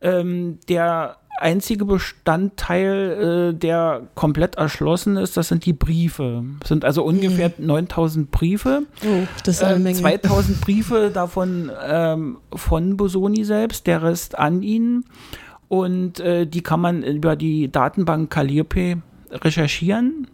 Ähm, 0.00 0.58
der 0.68 1.16
einzige 1.38 1.84
Bestandteil, 1.84 3.52
äh, 3.52 3.58
der 3.58 4.02
komplett 4.14 4.56
erschlossen 4.56 5.16
ist, 5.16 5.36
das 5.36 5.48
sind 5.48 5.64
die 5.66 5.72
Briefe. 5.72 6.44
Das 6.60 6.68
sind 6.68 6.84
also 6.84 7.04
ungefähr 7.04 7.52
mhm. 7.56 7.66
9000 7.66 8.30
Briefe. 8.30 8.82
Oh, 9.04 9.26
das 9.44 9.56
ist 9.56 9.64
eine 9.64 9.76
ähm, 9.76 9.82
Menge. 9.82 9.98
2000 9.98 10.60
Briefe 10.60 11.10
davon 11.12 11.70
ähm, 11.86 12.38
von 12.54 12.96
Bosoni 12.96 13.44
selbst, 13.44 13.86
der 13.86 14.02
Rest 14.02 14.38
an 14.38 14.62
ihn. 14.62 15.04
Und 15.68 16.20
äh, 16.20 16.46
die 16.46 16.62
kann 16.62 16.80
man 16.80 17.02
über 17.02 17.36
die 17.36 17.70
Datenbank 17.70 18.30
Calliope 18.30 19.02
recherchieren. 19.30 20.28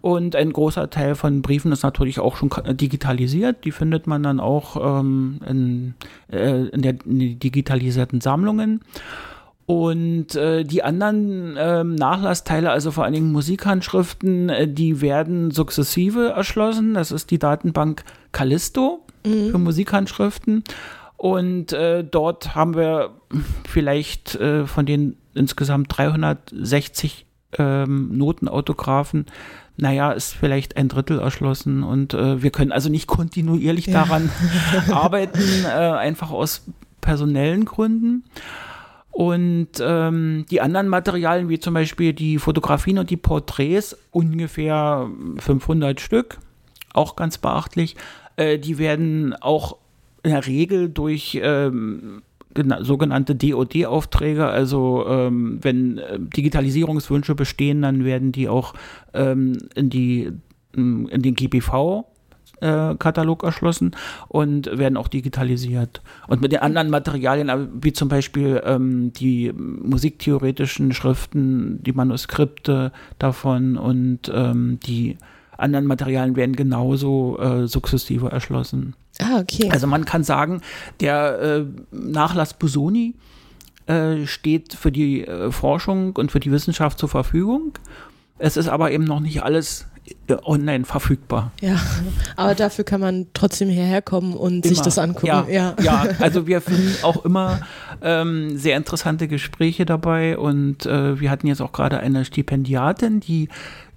Und 0.00 0.36
ein 0.36 0.52
großer 0.52 0.90
Teil 0.90 1.16
von 1.16 1.42
Briefen 1.42 1.72
ist 1.72 1.82
natürlich 1.82 2.20
auch 2.20 2.36
schon 2.36 2.50
digitalisiert. 2.76 3.64
Die 3.64 3.72
findet 3.72 4.06
man 4.06 4.22
dann 4.22 4.38
auch 4.38 5.00
ähm, 5.00 5.40
in, 5.46 5.94
äh, 6.30 6.66
in, 6.68 6.82
der, 6.82 6.94
in 7.04 7.18
den 7.18 7.38
digitalisierten 7.40 8.20
Sammlungen. 8.20 8.80
Und 9.68 10.34
äh, 10.34 10.64
die 10.64 10.82
anderen 10.82 11.54
ähm, 11.58 11.94
Nachlassteile, 11.94 12.70
also 12.70 12.90
vor 12.90 13.04
allen 13.04 13.12
Dingen 13.12 13.32
Musikhandschriften, 13.32 14.48
äh, 14.48 14.66
die 14.66 15.02
werden 15.02 15.50
sukzessive 15.50 16.30
erschlossen. 16.30 16.94
Das 16.94 17.12
ist 17.12 17.30
die 17.30 17.38
Datenbank 17.38 18.02
Callisto 18.32 19.04
mhm. 19.26 19.50
für 19.50 19.58
Musikhandschriften. 19.58 20.64
Und 21.18 21.74
äh, 21.74 22.02
dort 22.02 22.54
haben 22.54 22.76
wir 22.76 23.10
vielleicht 23.68 24.36
äh, 24.36 24.66
von 24.66 24.86
den 24.86 25.18
insgesamt 25.34 25.94
360 25.94 27.26
ähm, 27.58 28.16
Notenautographen 28.16 29.26
naja, 29.80 30.10
ist 30.10 30.34
vielleicht 30.34 30.76
ein 30.76 30.88
Drittel 30.88 31.20
erschlossen 31.20 31.84
und 31.84 32.12
äh, 32.12 32.42
wir 32.42 32.50
können 32.50 32.72
also 32.72 32.88
nicht 32.88 33.06
kontinuierlich 33.06 33.86
ja. 33.86 33.92
daran 33.92 34.28
arbeiten, 34.90 35.40
äh, 35.64 35.68
einfach 35.68 36.32
aus 36.32 36.64
personellen 37.00 37.64
Gründen. 37.64 38.24
Und 39.18 39.80
ähm, 39.80 40.46
die 40.48 40.60
anderen 40.60 40.86
Materialien, 40.86 41.48
wie 41.48 41.58
zum 41.58 41.74
Beispiel 41.74 42.12
die 42.12 42.38
Fotografien 42.38 42.98
und 42.98 43.10
die 43.10 43.16
Porträts, 43.16 43.98
ungefähr 44.12 45.10
500 45.38 46.00
Stück, 46.00 46.38
auch 46.94 47.16
ganz 47.16 47.36
beachtlich, 47.36 47.96
äh, 48.36 48.60
die 48.60 48.78
werden 48.78 49.34
auch 49.34 49.78
in 50.22 50.30
der 50.30 50.46
Regel 50.46 50.88
durch 50.88 51.36
ähm, 51.42 52.22
sogenannte 52.78 53.34
DOD-Aufträge, 53.34 54.46
also 54.46 55.04
ähm, 55.08 55.58
wenn 55.62 55.98
äh, 55.98 56.20
Digitalisierungswünsche 56.20 57.34
bestehen, 57.34 57.82
dann 57.82 58.04
werden 58.04 58.30
die 58.30 58.48
auch 58.48 58.74
ähm, 59.14 59.58
in 59.74 59.90
die 59.90 60.30
in 60.76 61.08
den 61.10 61.34
GBV 61.34 62.04
Katalog 62.60 63.44
erschlossen 63.44 63.94
und 64.28 64.66
werden 64.78 64.96
auch 64.96 65.08
digitalisiert. 65.08 66.02
Und 66.26 66.40
mit 66.40 66.52
den 66.52 66.60
anderen 66.60 66.90
Materialien, 66.90 67.48
äh, 67.48 67.66
wie 67.80 67.92
zum 67.92 68.08
Beispiel 68.08 68.60
ähm, 68.64 69.12
die 69.12 69.52
musiktheoretischen 69.52 70.92
Schriften, 70.92 71.82
die 71.82 71.92
Manuskripte 71.92 72.92
davon 73.18 73.76
und 73.76 74.30
ähm, 74.34 74.78
die 74.84 75.16
anderen 75.56 75.86
Materialien 75.86 76.36
werden 76.36 76.56
genauso 76.56 77.38
äh, 77.38 77.66
sukzessive 77.66 78.30
erschlossen. 78.30 78.94
Ah, 79.20 79.40
okay. 79.40 79.68
Also 79.70 79.86
man 79.86 80.04
kann 80.04 80.22
sagen, 80.22 80.62
der 81.00 81.40
äh, 81.40 81.64
Nachlass 81.90 82.54
Busoni 82.54 83.14
äh, 83.86 84.26
steht 84.26 84.74
für 84.74 84.92
die 84.92 85.26
äh, 85.26 85.50
Forschung 85.50 86.14
und 86.16 86.30
für 86.30 86.40
die 86.40 86.52
Wissenschaft 86.52 86.98
zur 86.98 87.08
Verfügung. 87.08 87.72
Es 88.38 88.56
ist 88.56 88.68
aber 88.68 88.92
eben 88.92 89.04
noch 89.04 89.20
nicht 89.20 89.42
alles 89.42 89.86
online 90.44 90.84
verfügbar. 90.84 91.52
Ja, 91.60 91.80
aber 92.36 92.54
dafür 92.54 92.84
kann 92.84 93.00
man 93.00 93.26
trotzdem 93.34 93.68
hierher 93.68 94.02
kommen 94.02 94.34
und 94.34 94.64
immer. 94.64 94.74
sich 94.74 94.82
das 94.82 94.98
angucken. 94.98 95.26
Ja, 95.26 95.46
ja. 95.48 95.74
ja, 95.82 96.06
also 96.20 96.46
wir 96.46 96.60
finden 96.60 96.94
auch 97.02 97.24
immer 97.24 97.60
ähm, 98.02 98.56
sehr 98.56 98.76
interessante 98.76 99.28
Gespräche 99.28 99.86
dabei 99.86 100.38
und 100.38 100.86
äh, 100.86 101.20
wir 101.20 101.30
hatten 101.30 101.46
jetzt 101.46 101.60
auch 101.60 101.72
gerade 101.72 102.00
eine 102.00 102.24
Stipendiatin, 102.24 103.20
die 103.20 103.48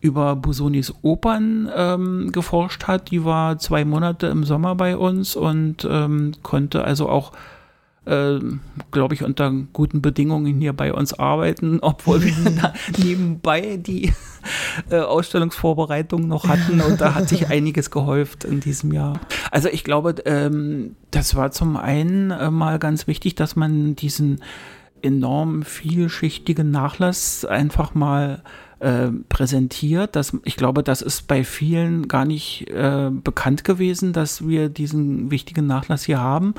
über 0.01 0.35
Busonis 0.35 0.93
Opern 1.03 1.69
ähm, 1.75 2.31
geforscht 2.31 2.87
hat. 2.87 3.11
Die 3.11 3.23
war 3.23 3.59
zwei 3.59 3.85
Monate 3.85 4.27
im 4.27 4.43
Sommer 4.43 4.75
bei 4.75 4.97
uns 4.97 5.35
und 5.35 5.87
ähm, 5.89 6.33
konnte 6.41 6.83
also 6.83 7.07
auch 7.07 7.31
äh, 8.05 8.39
glaube 8.91 9.13
ich, 9.13 9.23
unter 9.23 9.51
guten 9.73 10.01
Bedingungen 10.01 10.59
hier 10.59 10.73
bei 10.73 10.93
uns 10.93 11.13
arbeiten, 11.13 11.79
obwohl 11.81 12.23
wir 12.23 12.33
nebenbei 12.97 13.77
die 13.77 14.13
äh, 14.89 14.99
Ausstellungsvorbereitung 14.99 16.27
noch 16.27 16.47
hatten 16.47 16.81
und 16.81 17.01
da 17.01 17.13
hat 17.15 17.29
sich 17.29 17.49
einiges 17.49 17.91
gehäuft 17.91 18.43
in 18.43 18.59
diesem 18.59 18.91
Jahr. 18.91 19.19
Also 19.51 19.69
ich 19.69 19.83
glaube, 19.83 20.15
ähm, 20.25 20.95
das 21.11 21.35
war 21.35 21.51
zum 21.51 21.77
einen 21.77 22.31
äh, 22.31 22.49
mal 22.49 22.79
ganz 22.79 23.07
wichtig, 23.07 23.35
dass 23.35 23.55
man 23.55 23.95
diesen 23.95 24.41
enorm 25.01 25.63
vielschichtigen 25.63 26.71
Nachlass 26.71 27.45
einfach 27.45 27.93
mal 27.93 28.43
äh, 28.81 29.09
präsentiert. 29.29 30.15
Das, 30.15 30.35
ich 30.43 30.57
glaube, 30.57 30.83
das 30.83 31.01
ist 31.01 31.27
bei 31.27 31.43
vielen 31.43 32.07
gar 32.07 32.25
nicht 32.25 32.69
äh, 32.69 33.09
bekannt 33.11 33.63
gewesen, 33.63 34.11
dass 34.11 34.47
wir 34.47 34.69
diesen 34.69 35.31
wichtigen 35.31 35.67
Nachlass 35.67 36.03
hier 36.03 36.19
haben. 36.19 36.55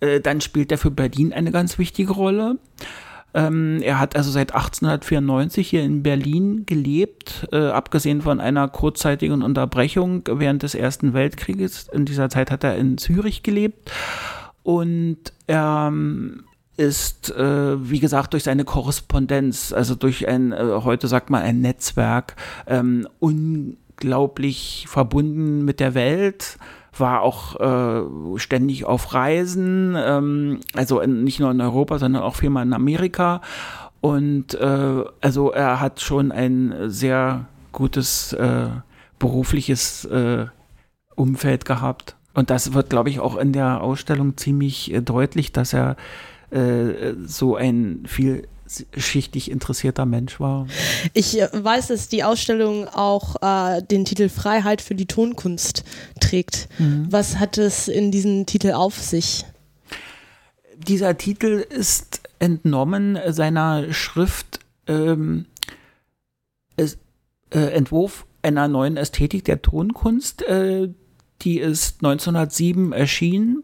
Äh, 0.00 0.20
dann 0.20 0.40
spielt 0.40 0.70
er 0.72 0.78
für 0.78 0.90
Berlin 0.90 1.32
eine 1.32 1.50
ganz 1.50 1.78
wichtige 1.78 2.12
Rolle. 2.12 2.58
Ähm, 3.34 3.80
er 3.82 3.98
hat 3.98 4.16
also 4.16 4.30
seit 4.30 4.54
1894 4.54 5.68
hier 5.68 5.82
in 5.82 6.02
Berlin 6.02 6.64
gelebt, 6.64 7.48
äh, 7.52 7.66
abgesehen 7.68 8.22
von 8.22 8.40
einer 8.40 8.68
kurzzeitigen 8.68 9.42
Unterbrechung 9.42 10.22
während 10.26 10.62
des 10.62 10.74
Ersten 10.74 11.12
Weltkrieges. 11.12 11.88
In 11.92 12.06
dieser 12.06 12.30
Zeit 12.30 12.50
hat 12.50 12.64
er 12.64 12.76
in 12.76 12.96
Zürich 12.96 13.42
gelebt 13.42 13.90
und 14.62 15.18
er 15.46 15.88
ähm, 15.88 16.44
ist, 16.76 17.30
äh, 17.30 17.90
wie 17.90 18.00
gesagt, 18.00 18.32
durch 18.32 18.44
seine 18.44 18.64
Korrespondenz, 18.64 19.72
also 19.72 19.94
durch 19.94 20.28
ein, 20.28 20.52
äh, 20.52 20.80
heute 20.84 21.08
sagt 21.08 21.30
man 21.30 21.42
ein 21.42 21.60
Netzwerk, 21.60 22.36
ähm, 22.66 23.08
unglaublich 23.18 24.86
verbunden 24.88 25.64
mit 25.64 25.80
der 25.80 25.94
Welt 25.94 26.58
war 26.98 27.22
auch 27.22 27.60
äh, 27.60 28.38
ständig 28.38 28.84
auf 28.84 29.12
Reisen, 29.12 29.94
ähm, 29.98 30.60
also 30.74 31.00
in, 31.00 31.24
nicht 31.24 31.40
nur 31.40 31.50
in 31.50 31.60
Europa, 31.60 31.98
sondern 31.98 32.22
auch 32.22 32.36
viermal 32.36 32.64
in 32.64 32.72
Amerika. 32.72 33.42
Und 34.00 34.54
äh, 34.54 35.04
also 35.20 35.50
er 35.52 35.80
hat 35.80 36.00
schon 36.00 36.32
ein 36.32 36.74
sehr 36.86 37.46
gutes 37.72 38.32
äh, 38.34 38.68
berufliches 39.18 40.04
äh, 40.06 40.46
Umfeld 41.14 41.64
gehabt. 41.64 42.16
Und 42.34 42.50
das 42.50 42.74
wird, 42.74 42.90
glaube 42.90 43.08
ich, 43.08 43.20
auch 43.20 43.36
in 43.36 43.52
der 43.52 43.80
Ausstellung 43.80 44.36
ziemlich 44.36 44.92
äh, 44.92 45.00
deutlich, 45.00 45.52
dass 45.52 45.72
er 45.72 45.96
äh, 46.56 47.14
so 47.26 47.56
ein 47.56 48.04
viel 48.06 48.48
schichtig 48.96 49.50
interessierter 49.50 50.06
Mensch 50.06 50.40
war. 50.40 50.66
Ich 51.14 51.40
äh, 51.40 51.48
weiß, 51.52 51.88
dass 51.88 52.08
die 52.08 52.24
Ausstellung 52.24 52.88
auch 52.88 53.36
äh, 53.40 53.82
den 53.82 54.04
Titel 54.04 54.28
Freiheit 54.28 54.80
für 54.80 54.94
die 54.94 55.06
Tonkunst 55.06 55.84
trägt. 56.20 56.68
Mhm. 56.78 57.06
Was 57.10 57.38
hat 57.38 57.58
es 57.58 57.88
in 57.88 58.10
diesem 58.10 58.46
Titel 58.46 58.72
auf 58.72 59.00
sich? 59.00 59.44
Dieser 60.76 61.16
Titel 61.16 61.64
ist 61.68 62.20
entnommen 62.38 63.18
seiner 63.28 63.92
Schrift 63.92 64.60
ähm, 64.86 65.46
es, 66.76 66.98
äh, 67.50 67.58
Entwurf 67.58 68.26
einer 68.42 68.68
neuen 68.68 68.96
Ästhetik 68.96 69.44
der 69.44 69.62
Tonkunst. 69.62 70.42
Äh, 70.42 70.90
die 71.42 71.58
ist 71.58 72.04
1907 72.04 72.92
erschienen. 72.92 73.62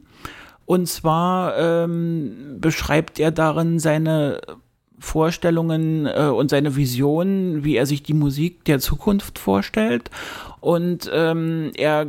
Und 0.73 0.87
zwar 0.87 1.59
ähm, 1.59 2.57
beschreibt 2.59 3.21
er 3.21 3.31
darin 3.31 3.79
seine 3.79 4.41
Vorstellungen 4.99 6.07
äh, 6.07 6.31
und 6.35 6.49
seine 6.49 6.77
Vision, 6.77 7.63
wie 7.63 7.77
er 7.77 7.85
sich 7.85 8.03
die 8.03 8.15
Musik 8.15 8.65
der 8.65 8.81
Zukunft 8.81 9.39
vorstellt. 9.39 10.11
Und 10.61 11.11
ähm, 11.13 11.73
er 11.77 12.07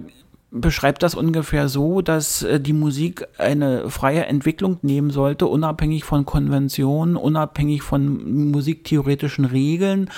beschreibt 0.49 1.03
das 1.03 1.13
ungefähr 1.13 1.67
so, 1.67 2.01
dass 2.01 2.43
äh, 2.43 2.61
die 2.61 2.71
Musik 2.71 3.27
eine 3.37 3.89
freie 3.89 4.27
Entwicklung 4.27 4.77
nehmen 4.81 5.09
sollte, 5.09 5.45
unabhängig 5.47 6.05
von 6.05 6.25
Konventionen, 6.25 7.17
unabhängig 7.17 7.81
von 7.81 8.51
musiktheoretischen 8.51 9.43
Regeln. 9.43 10.09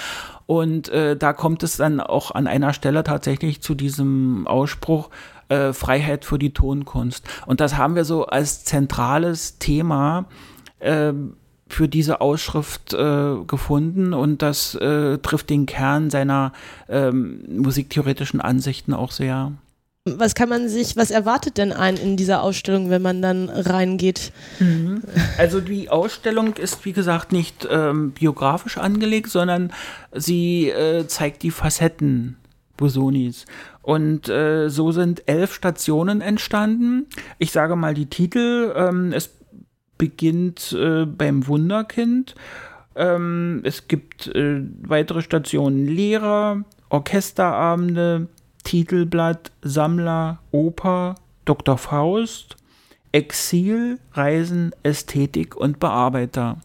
Und 0.45 0.89
äh, 0.89 1.17
da 1.17 1.33
kommt 1.33 1.63
es 1.63 1.77
dann 1.77 1.99
auch 1.99 2.29
an 2.29 2.45
einer 2.45 2.73
Stelle 2.73 3.03
tatsächlich 3.03 3.61
zu 3.61 3.73
diesem 3.73 4.45
Ausspruch, 4.45 5.09
äh, 5.49 5.73
Freiheit 5.73 6.25
für 6.25 6.39
die 6.39 6.53
Tonkunst. 6.53 7.25
Und 7.45 7.59
das 7.59 7.77
haben 7.77 7.95
wir 7.95 8.05
so 8.05 8.25
als 8.25 8.63
zentrales 8.63 9.57
Thema 9.59 10.25
äh, 10.79 11.13
für 11.67 11.87
diese 11.87 12.21
Ausschrift 12.21 12.93
äh, 12.93 13.35
gefunden 13.47 14.13
und 14.13 14.41
das 14.41 14.75
äh, 14.75 15.17
trifft 15.17 15.49
den 15.49 15.65
Kern 15.65 16.09
seiner 16.09 16.53
ähm, 16.87 17.43
musiktheoretischen 17.47 18.39
Ansichten 18.39 18.93
auch 18.93 19.11
sehr. 19.11 19.51
Was 20.07 20.35
kann 20.35 20.49
man 20.49 20.69
sich, 20.69 20.95
was 20.95 21.09
erwartet 21.09 21.57
denn 21.57 21.73
ein 21.73 21.97
in 21.97 22.15
dieser 22.15 22.43
Ausstellung, 22.43 22.91
wenn 22.91 23.01
man 23.01 23.23
dann 23.23 23.49
reingeht? 23.49 24.31
Mhm. 24.59 25.01
Also 25.39 25.61
die 25.61 25.89
Ausstellung 25.89 26.53
ist, 26.53 26.85
wie 26.85 26.93
gesagt, 26.93 27.31
nicht 27.31 27.67
ähm, 27.71 28.11
biografisch 28.11 28.77
angelegt, 28.77 29.31
sondern 29.31 29.73
sie 30.13 30.69
äh, 30.69 31.07
zeigt 31.07 31.41
die 31.41 31.49
Facetten 31.49 32.37
Bosonis. 32.77 33.45
Und 33.81 34.29
äh, 34.29 34.69
so 34.69 34.91
sind 34.91 35.27
elf 35.27 35.53
Stationen 35.53 36.21
entstanden. 36.21 37.07
Ich 37.37 37.51
sage 37.51 37.75
mal 37.75 37.93
die 37.93 38.07
Titel. 38.07 38.73
Ähm, 38.75 39.11
es 39.13 39.29
beginnt 39.97 40.73
äh, 40.73 41.05
beim 41.05 41.47
Wunderkind. 41.47 42.35
Ähm, 42.95 43.61
es 43.63 43.87
gibt 43.87 44.27
äh, 44.27 44.61
weitere 44.81 45.21
Stationen 45.21 45.85
Lehrer, 45.85 46.63
Orchesterabende, 46.89 48.27
Titelblatt, 48.63 49.51
Sammler, 49.61 50.39
Oper, 50.51 51.15
Dr. 51.45 51.77
Faust, 51.77 52.57
Exil, 53.11 53.99
Reisen, 54.13 54.71
Ästhetik 54.83 55.55
und 55.55 55.79
Bearbeiter. 55.79 56.57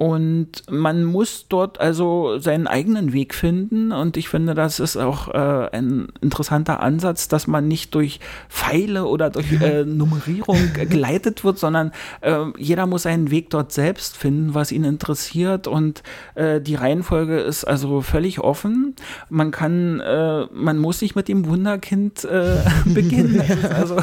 Und 0.00 0.62
man 0.70 1.04
muss 1.04 1.44
dort 1.50 1.78
also 1.78 2.38
seinen 2.38 2.66
eigenen 2.66 3.12
Weg 3.12 3.34
finden. 3.34 3.92
Und 3.92 4.16
ich 4.16 4.30
finde, 4.30 4.54
das 4.54 4.80
ist 4.80 4.96
auch 4.96 5.28
äh, 5.28 5.76
ein 5.76 6.08
interessanter 6.22 6.80
Ansatz, 6.80 7.28
dass 7.28 7.46
man 7.46 7.68
nicht 7.68 7.94
durch 7.94 8.18
Pfeile 8.48 9.04
oder 9.04 9.28
durch 9.28 9.60
äh, 9.60 9.84
Nummerierung 9.84 10.56
geleitet 10.72 11.44
wird, 11.44 11.58
sondern 11.58 11.92
äh, 12.22 12.44
jeder 12.56 12.86
muss 12.86 13.02
seinen 13.02 13.30
Weg 13.30 13.50
dort 13.50 13.72
selbst 13.72 14.16
finden, 14.16 14.54
was 14.54 14.72
ihn 14.72 14.84
interessiert. 14.84 15.66
Und 15.66 16.02
äh, 16.34 16.62
die 16.62 16.76
Reihenfolge 16.76 17.38
ist 17.38 17.64
also 17.64 18.00
völlig 18.00 18.40
offen. 18.40 18.96
Man 19.28 19.50
kann, 19.50 20.00
äh, 20.00 20.46
man 20.50 20.78
muss 20.78 21.02
nicht 21.02 21.14
mit 21.14 21.28
dem 21.28 21.46
Wunderkind 21.46 22.24
äh, 22.24 22.56
beginnen. 22.86 23.42
also 23.76 23.96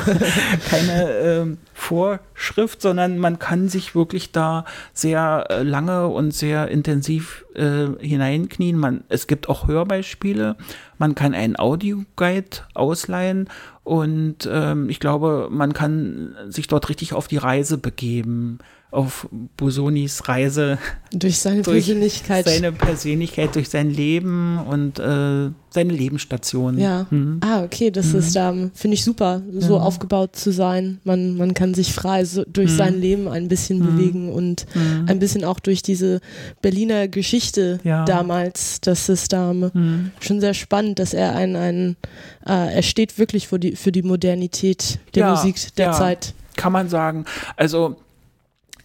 keine 0.69 1.57
Vorschrift, 1.73 2.81
sondern 2.81 3.17
man 3.17 3.39
kann 3.39 3.69
sich 3.69 3.95
wirklich 3.95 4.31
da 4.31 4.65
sehr 4.93 5.45
äh, 5.49 5.63
lange 5.88 6.08
und 6.08 6.34
sehr 6.34 6.67
intensiv 6.67 7.45
äh, 7.56 7.88
hineinknien. 8.00 8.78
Man, 8.78 9.04
es 9.10 9.28
gibt 9.28 9.50
auch 9.50 9.67
Hörbeispiele. 9.67 10.56
Man 10.97 11.15
kann 11.15 11.34
einen 11.34 11.58
Audioguide 11.58 12.58
ausleihen 12.73 13.50
und 13.84 14.47
ähm, 14.52 14.89
ich 14.89 15.00
glaube, 15.00 15.47
man 15.52 15.73
kann 15.73 16.36
sich 16.47 16.67
dort 16.67 16.89
richtig 16.89 17.13
auf 17.13 17.28
die 17.28 17.38
Reise 17.38 17.78
begeben 17.78 18.60
auf 18.89 19.28
Bosonis 19.58 20.30
Reise. 20.30 20.78
Durch 21.12 21.39
seine 21.39 21.62
durch 21.62 21.86
Persönlichkeit. 21.86 22.45
Seine 22.45 22.71
Persönlichkeit, 22.71 23.56
durch 23.56 23.69
sein 23.69 23.89
Leben 23.91 24.60
und 24.60 24.97
äh, 24.97 25.50
seine 25.69 25.93
Lebensstation. 25.93 26.80
Ja. 26.80 27.06
Mhm. 27.10 27.41
Ah, 27.41 27.63
okay, 27.63 27.91
das 27.91 28.13
mhm. 28.13 28.19
ist, 28.19 28.36
ähm, 28.38 28.71
finde 28.73 28.95
ich 28.95 29.04
super, 29.04 29.41
so 29.52 29.76
ja. 29.76 29.82
aufgebaut 29.82 30.38
zu 30.38 30.52
sein. 30.52 31.00
Man, 31.04 31.36
man 31.36 31.54
kann 31.54 31.73
sich 31.73 31.93
frei 31.93 32.23
so 32.23 32.45
durch 32.45 32.71
mhm. 32.71 32.78
sein 32.78 33.02
Leben 33.02 33.28
ein 33.28 33.50
bisschen 33.50 33.80
mhm. 33.80 33.86
bewegen 33.86 34.32
und 34.32 34.65
mhm. 34.73 35.06
ein 35.08 35.19
bisschen 35.19 35.43
auch 35.43 35.60
durch 35.60 35.82
diese 35.82 36.21
Berliner 36.62 37.10
Geschichte 37.10 37.80
ja. 37.84 38.06
damals. 38.06 38.80
Das 38.80 39.10
ist 39.10 39.34
ähm, 39.34 39.69
mhm. 39.73 40.12
schon 40.21 40.39
sehr 40.39 40.54
spannend, 40.54 41.00
dass 41.00 41.13
er 41.13 41.36
ein, 41.36 41.58
ein 41.58 41.97
äh, 42.45 42.76
er 42.76 42.84
steht 42.84 43.19
wirklich 43.19 43.50
für 43.50 43.60
die, 43.60 43.76
für 43.76 43.91
die 43.91 44.04
Modernität 44.04 45.00
der 45.13 45.26
ja. 45.26 45.32
Musik 45.32 45.58
der 45.76 45.91
Zeit. 45.91 46.34
Kann 46.56 46.71
man 46.71 46.89
sagen. 46.89 47.26
Also 47.56 47.97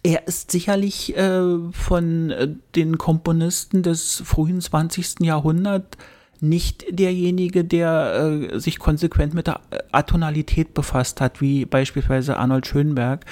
er 0.03 0.27
ist 0.27 0.51
sicherlich 0.51 1.15
äh, 1.17 1.71
von 1.71 2.29
äh, 2.29 2.49
den 2.75 2.97
Komponisten 2.97 3.83
des 3.83 4.21
frühen 4.25 4.59
20. 4.59 5.21
Jahrhunderts 5.21 5.97
nicht 6.41 6.85
derjenige, 6.89 7.63
der 7.63 8.49
äh, 8.51 8.59
sich 8.59 8.77
konsequent 8.77 9.33
mit 9.33 9.47
der 9.47 9.61
Atonalität 9.93 10.73
befasst 10.73 11.21
hat, 11.21 11.39
wie 11.39 11.65
beispielsweise 11.65 12.37
Arnold 12.37 12.67
Schönberg, 12.67 13.25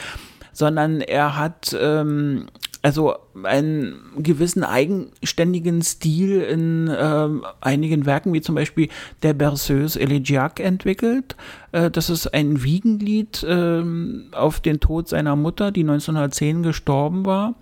sondern 0.54 1.02
er 1.02 1.36
hat 1.36 1.76
ähm, 1.78 2.48
also 2.82 3.16
einen 3.44 4.00
gewissen 4.18 4.64
eigenständigen 4.64 5.82
Stil 5.84 6.42
in 6.42 6.88
äh, 6.88 7.28
einigen 7.62 8.06
Werken, 8.06 8.34
wie 8.34 8.42
zum 8.42 8.56
Beispiel 8.56 8.90
der 9.22 9.34
Berceuse 9.34 10.00
Elegiac 10.00 10.60
entwickelt. 10.60 11.36
Äh, 11.72 11.92
das 11.92 12.10
ist 12.10 12.34
ein 12.34 12.64
Wiegenlied 12.64 13.44
äh, 13.44 13.84
auf 14.32 14.60
den 14.60 14.80
Tod 14.80 15.10
seiner 15.10 15.36
Mutter, 15.36 15.72
die 15.72 15.82
1910 15.82 16.64
gestorben 16.64 17.26
war. 17.26 17.56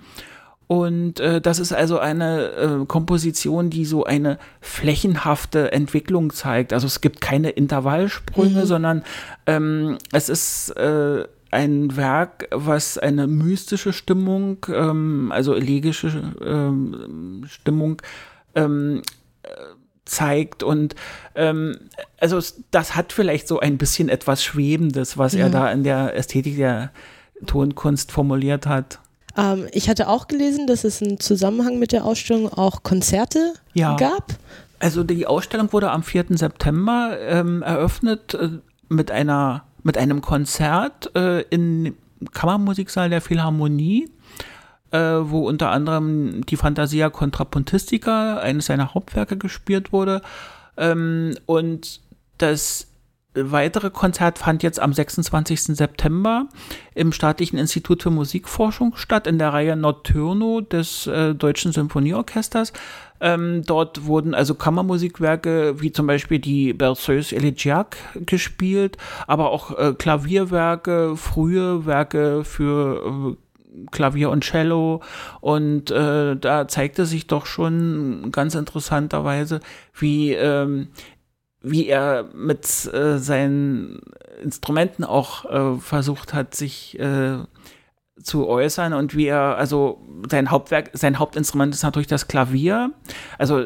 Und 0.71 1.19
äh, 1.19 1.41
das 1.41 1.57
ist 1.57 1.73
also 1.73 1.97
eine 1.97 2.51
äh, 2.51 2.85
Komposition, 2.85 3.71
die 3.71 3.85
so 3.85 4.03
eine 4.03 4.37
flächenhafte 4.61 5.71
Entwicklung 5.71 6.31
zeigt. 6.31 6.73
Also 6.73 6.85
es 6.85 7.01
gibt 7.01 7.21
keine 7.21 7.49
Intervallsprünge, 7.49 8.61
mhm. 8.61 8.65
sondern 8.65 9.03
ähm, 9.47 9.97
es 10.11 10.29
ist 10.29 10.69
äh, 10.77 11.25
ein 11.51 11.95
Werk, 11.95 12.47
was 12.51 12.97
eine 12.97 13.27
mystische 13.27 13.93
Stimmung, 13.93 14.65
ähm, 14.73 15.31
also 15.33 15.53
elegische 15.53 16.33
ähm, 16.45 17.43
Stimmung 17.47 18.01
ähm, 18.55 19.01
zeigt 20.05 20.63
und 20.63 20.95
ähm, 21.35 21.77
also 22.19 22.39
das 22.71 22.95
hat 22.95 23.13
vielleicht 23.13 23.47
so 23.47 23.59
ein 23.59 23.77
bisschen 23.77 24.09
etwas 24.09 24.43
Schwebendes, 24.43 25.17
was 25.17 25.33
ja. 25.33 25.45
er 25.45 25.49
da 25.49 25.71
in 25.71 25.83
der 25.83 26.15
Ästhetik 26.15 26.57
der 26.57 26.91
Tonkunst 27.45 28.11
formuliert 28.11 28.65
hat. 28.65 28.99
Ähm, 29.37 29.67
ich 29.71 29.89
hatte 29.89 30.07
auch 30.07 30.27
gelesen, 30.27 30.67
dass 30.67 30.83
es 30.83 31.01
im 31.01 31.19
Zusammenhang 31.19 31.79
mit 31.79 31.91
der 31.91 32.03
Ausstellung 32.03 32.51
auch 32.51 32.83
Konzerte 32.83 33.53
ja. 33.73 33.95
gab. 33.95 34.33
Also 34.79 35.03
die 35.03 35.27
Ausstellung 35.27 35.71
wurde 35.73 35.91
am 35.91 36.03
4. 36.03 36.25
September 36.31 37.17
ähm, 37.21 37.61
eröffnet 37.61 38.33
äh, 38.33 38.49
mit 38.87 39.11
einer 39.11 39.63
mit 39.89 39.97
einem 39.97 40.21
Konzert 40.21 41.15
äh, 41.15 41.41
im 41.49 41.95
Kammermusiksaal 42.31 43.09
der 43.09 43.21
Philharmonie. 43.21 44.07
äh, 44.91 44.99
wo 44.99 45.47
unter 45.47 45.71
anderem 45.71 46.45
die 46.45 46.57
Fantasia 46.57 47.09
Contrapuntistica, 47.09 48.37
eines 48.37 48.67
seiner 48.67 48.93
Hauptwerke, 48.93 49.35
gespielt 49.35 49.91
wurde. 49.91 50.21
Ähm, 50.77 51.35
und 51.47 52.01
das 52.37 52.88
weitere 53.45 53.89
Konzert 53.89 54.39
fand 54.39 54.63
jetzt 54.63 54.79
am 54.79 54.93
26. 54.93 55.75
September 55.75 56.47
im 56.95 57.11
Staatlichen 57.11 57.57
Institut 57.57 58.03
für 58.03 58.11
Musikforschung 58.11 58.95
statt, 58.95 59.27
in 59.27 59.39
der 59.39 59.53
Reihe 59.53 59.75
Notturno 59.75 60.61
des 60.61 61.07
äh, 61.07 61.33
Deutschen 61.35 61.71
Symphonieorchesters. 61.71 62.73
Ähm, 63.21 63.63
dort 63.65 64.05
wurden 64.05 64.33
also 64.33 64.55
Kammermusikwerke 64.55 65.81
wie 65.81 65.91
zum 65.91 66.07
Beispiel 66.07 66.39
die 66.39 66.73
Berceuse 66.73 67.35
Elegiac 67.35 67.97
gespielt, 68.25 68.97
aber 69.27 69.51
auch 69.51 69.77
äh, 69.77 69.93
Klavierwerke, 69.93 71.17
frühe 71.17 71.85
Werke 71.85 72.43
für 72.45 73.35
äh, 73.35 73.85
Klavier 73.91 74.29
und 74.29 74.43
Cello 74.43 75.01
und 75.41 75.91
äh, 75.91 76.35
da 76.35 76.67
zeigte 76.67 77.05
sich 77.05 77.27
doch 77.27 77.45
schon 77.45 78.31
ganz 78.31 78.55
interessanterweise, 78.55 79.59
wie 79.93 80.33
ähm, 80.33 80.87
wie 81.61 81.87
er 81.87 82.25
mit 82.33 82.65
äh, 82.93 83.17
seinen 83.17 84.01
Instrumenten 84.41 85.03
auch 85.03 85.45
äh, 85.45 85.79
versucht 85.79 86.33
hat, 86.33 86.55
sich 86.55 86.97
äh, 86.99 87.39
zu 88.21 88.47
äußern 88.47 88.93
und 88.93 89.15
wie 89.15 89.27
er, 89.27 89.57
also 89.57 90.01
sein 90.29 90.51
Hauptwerk, 90.51 90.91
sein 90.93 91.19
Hauptinstrument 91.19 91.73
ist 91.73 91.83
natürlich 91.83 92.07
das 92.07 92.27
Klavier. 92.27 92.91
Also 93.37 93.63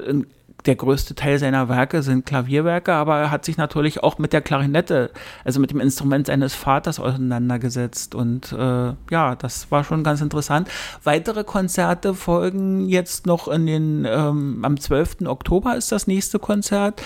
der 0.66 0.76
größte 0.76 1.16
Teil 1.16 1.40
seiner 1.40 1.68
Werke 1.68 2.04
sind 2.04 2.26
Klavierwerke, 2.26 2.94
aber 2.94 3.18
er 3.18 3.32
hat 3.32 3.46
sich 3.46 3.58
natürlich 3.58 4.02
auch 4.02 4.18
mit 4.18 4.34
der 4.34 4.42
Klarinette, 4.42 5.12
also 5.44 5.60
mit 5.60 5.72
dem 5.72 5.80
Instrument 5.80 6.28
seines 6.28 6.56
Vaters 6.56 7.00
auseinandergesetzt. 7.00 8.16
Und 8.16 8.52
äh, 8.54 8.94
ja, 9.12 9.36
das 9.36 9.72
war 9.72 9.84
schon 9.84 10.04
ganz 10.04 10.22
interessant. 10.22 10.70
Weitere 11.04 11.44
Konzerte 11.44 12.14
folgen 12.14 12.88
jetzt 12.88 13.26
noch 13.26 13.48
in 13.48 13.66
den, 13.66 14.06
ähm, 14.08 14.64
am 14.64 14.80
12. 14.80 15.26
Oktober 15.26 15.76
ist 15.76 15.92
das 15.92 16.08
nächste 16.08 16.40
Konzert. 16.40 17.02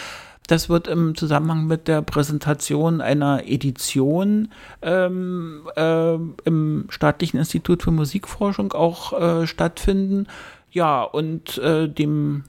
Das 0.47 0.69
wird 0.69 0.87
im 0.87 1.15
Zusammenhang 1.15 1.67
mit 1.67 1.89
der 1.89 2.01
Präsentation 2.01 3.01
einer 3.01 3.43
Edition 3.45 4.49
ähm, 4.81 5.67
äh, 5.75 6.15
im 6.45 6.85
Staatlichen 6.89 7.37
Institut 7.37 7.83
für 7.83 7.91
Musikforschung 7.91 8.71
auch 8.71 9.13
äh, 9.13 9.45
stattfinden. 9.45 10.27
Ja, 10.71 11.03
und 11.03 11.57
äh, 11.57 11.89
dem 11.89 12.45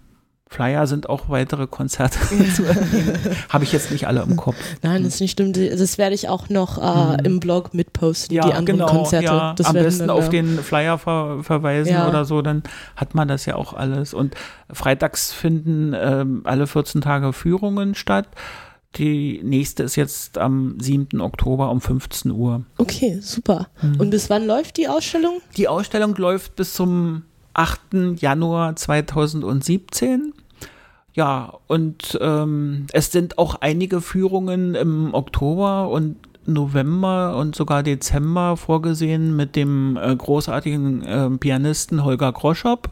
Flyer 0.48 0.86
sind 0.86 1.08
auch 1.08 1.28
weitere 1.28 1.66
Konzerte 1.66 2.18
zu 2.56 2.64
erwähnen. 2.64 3.18
Habe 3.50 3.64
ich 3.64 3.72
jetzt 3.72 3.90
nicht 3.90 4.06
alle 4.06 4.22
im 4.22 4.36
Kopf. 4.36 4.56
Nein, 4.82 5.04
das 5.04 5.14
ist 5.14 5.20
nicht 5.20 5.32
stimmt. 5.32 5.56
Das 5.56 5.98
werde 5.98 6.14
ich 6.14 6.28
auch 6.28 6.48
noch 6.48 6.78
äh, 6.78 7.12
mhm. 7.12 7.24
im 7.24 7.40
Blog 7.40 7.74
mitposten, 7.74 8.34
ja, 8.34 8.46
die 8.46 8.54
anderen 8.54 8.78
genau, 8.78 8.90
Konzerte. 8.90 9.26
Ja, 9.26 9.54
das 9.54 9.66
am 9.66 9.74
besten 9.74 10.08
dann, 10.08 10.10
auf 10.10 10.24
ja. 10.24 10.30
den 10.30 10.58
Flyer 10.58 10.98
ver 10.98 11.42
verweisen 11.42 11.96
oder 12.08 12.24
so, 12.24 12.40
dann 12.42 12.62
hat 12.96 13.14
man 13.14 13.28
das 13.28 13.46
ja 13.46 13.56
auch 13.56 13.74
alles. 13.74 14.14
Und 14.14 14.34
freitags 14.72 15.32
finden 15.32 15.94
ähm, 15.94 16.40
alle 16.44 16.66
14 16.66 17.02
Tage 17.02 17.32
Führungen 17.32 17.94
statt. 17.94 18.28
Die 18.96 19.40
nächste 19.44 19.82
ist 19.82 19.96
jetzt 19.96 20.38
am 20.38 20.80
7. 20.80 21.20
Oktober 21.20 21.70
um 21.70 21.80
15 21.80 22.30
Uhr. 22.30 22.64
Okay, 22.78 23.18
super. 23.20 23.68
Mhm. 23.82 24.00
Und 24.00 24.10
bis 24.10 24.30
wann 24.30 24.46
läuft 24.46 24.78
die 24.78 24.88
Ausstellung? 24.88 25.42
Die 25.56 25.68
Ausstellung 25.68 26.16
läuft 26.16 26.56
bis 26.56 26.72
zum 26.72 27.24
8. 27.58 27.80
Januar 28.20 28.76
2017. 28.76 30.32
Ja, 31.12 31.54
und 31.66 32.16
ähm, 32.20 32.86
es 32.92 33.10
sind 33.10 33.36
auch 33.36 33.56
einige 33.56 34.00
Führungen 34.00 34.76
im 34.76 35.12
Oktober 35.12 35.88
und 35.88 36.16
November 36.46 37.36
und 37.36 37.56
sogar 37.56 37.82
Dezember 37.82 38.56
vorgesehen 38.56 39.34
mit 39.34 39.56
dem 39.56 39.98
äh, 40.00 40.14
großartigen 40.14 41.02
äh, 41.02 41.30
Pianisten 41.30 42.04
Holger 42.04 42.32
Groschop, 42.32 42.90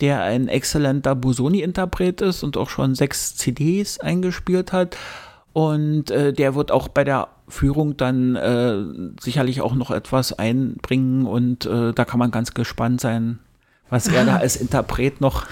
der 0.00 0.22
ein 0.22 0.48
exzellenter 0.48 1.14
Busoni-Interpret 1.14 2.20
ist 2.20 2.42
und 2.42 2.58
auch 2.58 2.68
schon 2.68 2.94
sechs 2.94 3.36
CDs 3.36 3.98
eingespielt 4.00 4.74
hat. 4.74 4.98
Und 5.54 6.10
äh, 6.10 6.34
der 6.34 6.54
wird 6.54 6.70
auch 6.70 6.88
bei 6.88 7.04
der 7.04 7.28
Führung 7.48 7.96
dann 7.96 8.36
äh, 8.36 8.76
sicherlich 9.18 9.62
auch 9.62 9.74
noch 9.74 9.90
etwas 9.90 10.38
einbringen 10.38 11.24
und 11.26 11.64
äh, 11.64 11.94
da 11.94 12.04
kann 12.04 12.18
man 12.18 12.30
ganz 12.30 12.52
gespannt 12.52 13.00
sein, 13.00 13.38
was 13.90 14.08
er 14.08 14.24
da 14.24 14.36
als 14.36 14.56
Interpret 14.56 15.20
noch 15.20 15.46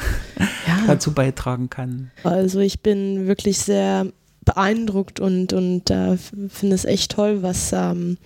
Ja. 0.66 0.78
dazu 0.86 1.12
beitragen 1.12 1.70
kann. 1.70 2.10
Also 2.24 2.60
ich 2.60 2.80
bin 2.80 3.26
wirklich 3.26 3.58
sehr 3.58 4.06
beeindruckt 4.44 5.20
und, 5.20 5.52
und 5.52 5.90
äh, 5.90 6.16
finde 6.16 6.74
es 6.74 6.84
echt 6.84 7.12
toll, 7.12 7.42
was 7.42 7.72
ähm, 7.72 8.16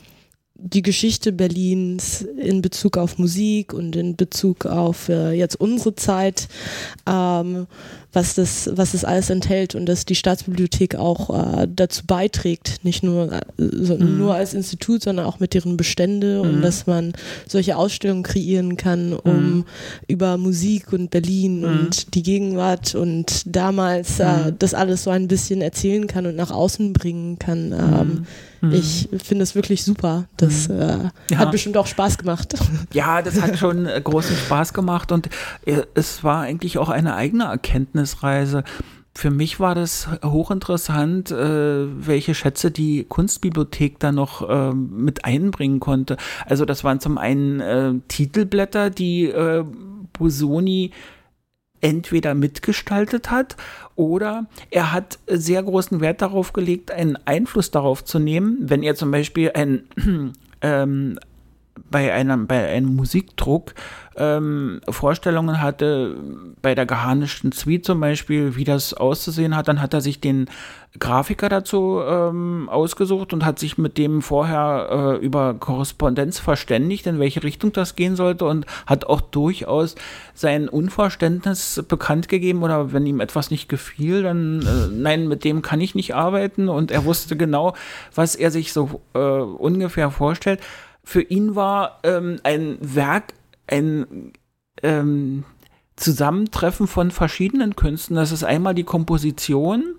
die 0.62 0.82
Geschichte 0.82 1.32
Berlins 1.32 2.22
in 2.22 2.60
Bezug 2.60 2.98
auf 2.98 3.18
Musik 3.18 3.72
und 3.72 3.96
in 3.96 4.16
Bezug 4.16 4.66
auf 4.66 5.08
äh, 5.08 5.32
jetzt 5.32 5.58
unsere 5.58 5.94
Zeit, 5.94 6.48
ähm, 7.08 7.66
was 8.12 8.34
das, 8.34 8.68
was 8.74 8.92
das 8.92 9.04
alles 9.04 9.30
enthält 9.30 9.74
und 9.74 9.86
dass 9.86 10.04
die 10.04 10.14
Staatsbibliothek 10.16 10.96
auch 10.96 11.30
äh, 11.62 11.68
dazu 11.74 12.02
beiträgt, 12.06 12.84
nicht 12.84 13.02
nur, 13.02 13.32
äh, 13.32 13.40
so, 13.56 13.96
Mhm. 13.96 14.16
nur 14.18 14.34
als 14.34 14.52
Institut, 14.54 15.02
sondern 15.02 15.26
auch 15.26 15.38
mit 15.38 15.54
deren 15.54 15.76
Bestände 15.76 16.42
und 16.42 16.56
Mhm. 16.58 16.62
dass 16.62 16.86
man 16.86 17.12
solche 17.46 17.76
Ausstellungen 17.76 18.22
kreieren 18.24 18.76
kann, 18.76 19.12
um 19.12 19.58
Mhm. 19.58 19.64
über 20.08 20.36
Musik 20.38 20.92
und 20.92 21.10
Berlin 21.10 21.58
Mhm. 21.60 21.64
und 21.64 22.14
die 22.14 22.22
Gegenwart 22.22 22.94
und 22.94 23.42
damals 23.46 24.18
äh, 24.20 24.50
Mhm. 24.50 24.58
das 24.58 24.74
alles 24.74 25.04
so 25.04 25.10
ein 25.10 25.28
bisschen 25.28 25.60
erzählen 25.62 26.06
kann 26.06 26.26
und 26.26 26.36
nach 26.36 26.50
außen 26.50 26.92
bringen 26.92 27.38
kann. 27.38 27.72
Ähm, 27.72 28.26
Mhm. 28.62 28.72
Ich 28.74 29.08
finde 29.24 29.42
es 29.42 29.54
wirklich 29.54 29.82
super. 29.84 30.26
Das 30.36 30.68
äh, 30.68 30.98
Ja. 31.30 31.38
hat 31.38 31.50
bestimmt 31.50 31.78
auch 31.78 31.86
Spaß 31.86 32.18
gemacht. 32.18 32.54
Ja, 32.92 33.22
das 33.22 33.40
hat 33.40 33.56
schon 33.58 33.86
äh, 33.86 33.98
großen 34.04 34.36
Spaß 34.36 34.74
gemacht 34.74 35.12
und 35.12 35.30
äh, 35.64 35.80
es 35.94 36.22
war 36.24 36.42
eigentlich 36.42 36.76
auch 36.76 36.90
eine 36.90 37.14
eigene 37.14 37.48
Erkenntnisreise. 38.00 38.64
Für 39.14 39.30
mich 39.30 39.58
war 39.58 39.74
das 39.74 40.08
hochinteressant, 40.24 41.30
äh, 41.32 42.06
welche 42.06 42.34
Schätze 42.34 42.70
die 42.70 43.04
Kunstbibliothek 43.04 43.98
da 43.98 44.12
noch 44.12 44.48
äh, 44.48 44.72
mit 44.72 45.24
einbringen 45.24 45.80
konnte. 45.80 46.16
Also 46.46 46.64
das 46.64 46.84
waren 46.84 47.00
zum 47.00 47.18
einen 47.18 47.60
äh, 47.60 47.94
Titelblätter, 48.06 48.88
die 48.88 49.24
äh, 49.24 49.64
Busoni 50.12 50.92
entweder 51.82 52.34
mitgestaltet 52.34 53.30
hat 53.30 53.56
oder 53.96 54.46
er 54.70 54.92
hat 54.92 55.18
sehr 55.26 55.62
großen 55.62 56.00
Wert 56.00 56.22
darauf 56.22 56.52
gelegt, 56.52 56.90
einen 56.90 57.16
Einfluss 57.24 57.70
darauf 57.70 58.04
zu 58.04 58.18
nehmen, 58.18 58.58
wenn 58.60 58.82
er 58.82 58.94
zum 58.94 59.10
Beispiel 59.10 59.52
ein 59.54 59.84
ähm, 60.60 61.18
bei 61.90 62.12
einem, 62.12 62.46
bei 62.46 62.68
einem 62.68 62.94
Musikdruck 62.94 63.74
ähm, 64.20 64.80
Vorstellungen 64.88 65.60
hatte, 65.60 66.16
bei 66.60 66.74
der 66.74 66.84
geharnischten 66.84 67.52
Suite 67.52 67.86
zum 67.86 68.00
Beispiel, 68.00 68.54
wie 68.54 68.64
das 68.64 68.92
auszusehen 68.92 69.56
hat, 69.56 69.66
dann 69.66 69.80
hat 69.80 69.94
er 69.94 70.02
sich 70.02 70.20
den 70.20 70.46
Grafiker 70.98 71.48
dazu 71.48 72.00
ähm, 72.06 72.68
ausgesucht 72.68 73.32
und 73.32 73.44
hat 73.44 73.58
sich 73.58 73.78
mit 73.78 73.96
dem 73.96 74.22
vorher 74.22 75.18
äh, 75.20 75.24
über 75.24 75.54
Korrespondenz 75.54 76.38
verständigt, 76.38 77.06
in 77.06 77.18
welche 77.18 77.42
Richtung 77.42 77.72
das 77.72 77.96
gehen 77.96 78.16
sollte 78.16 78.44
und 78.44 78.66
hat 78.86 79.06
auch 79.06 79.20
durchaus 79.20 79.94
sein 80.34 80.68
Unverständnis 80.68 81.82
bekannt 81.88 82.28
gegeben 82.28 82.62
oder 82.62 82.92
wenn 82.92 83.06
ihm 83.06 83.20
etwas 83.20 83.50
nicht 83.50 83.68
gefiel, 83.68 84.22
dann 84.22 84.62
äh, 84.62 84.92
nein, 84.92 85.28
mit 85.28 85.44
dem 85.44 85.62
kann 85.62 85.80
ich 85.80 85.94
nicht 85.94 86.14
arbeiten 86.14 86.68
und 86.68 86.90
er 86.90 87.04
wusste 87.04 87.36
genau, 87.36 87.74
was 88.14 88.34
er 88.34 88.50
sich 88.50 88.72
so 88.72 89.00
äh, 89.14 89.18
ungefähr 89.18 90.10
vorstellt. 90.10 90.60
Für 91.04 91.22
ihn 91.22 91.56
war 91.56 92.00
ähm, 92.02 92.40
ein 92.42 92.76
Werk 92.80 93.32
ein 93.70 94.32
ähm, 94.82 95.44
Zusammentreffen 95.96 96.86
von 96.86 97.10
verschiedenen 97.10 97.76
Künsten. 97.76 98.16
Das 98.16 98.32
ist 98.32 98.44
einmal 98.44 98.74
die 98.74 98.84
Komposition, 98.84 99.96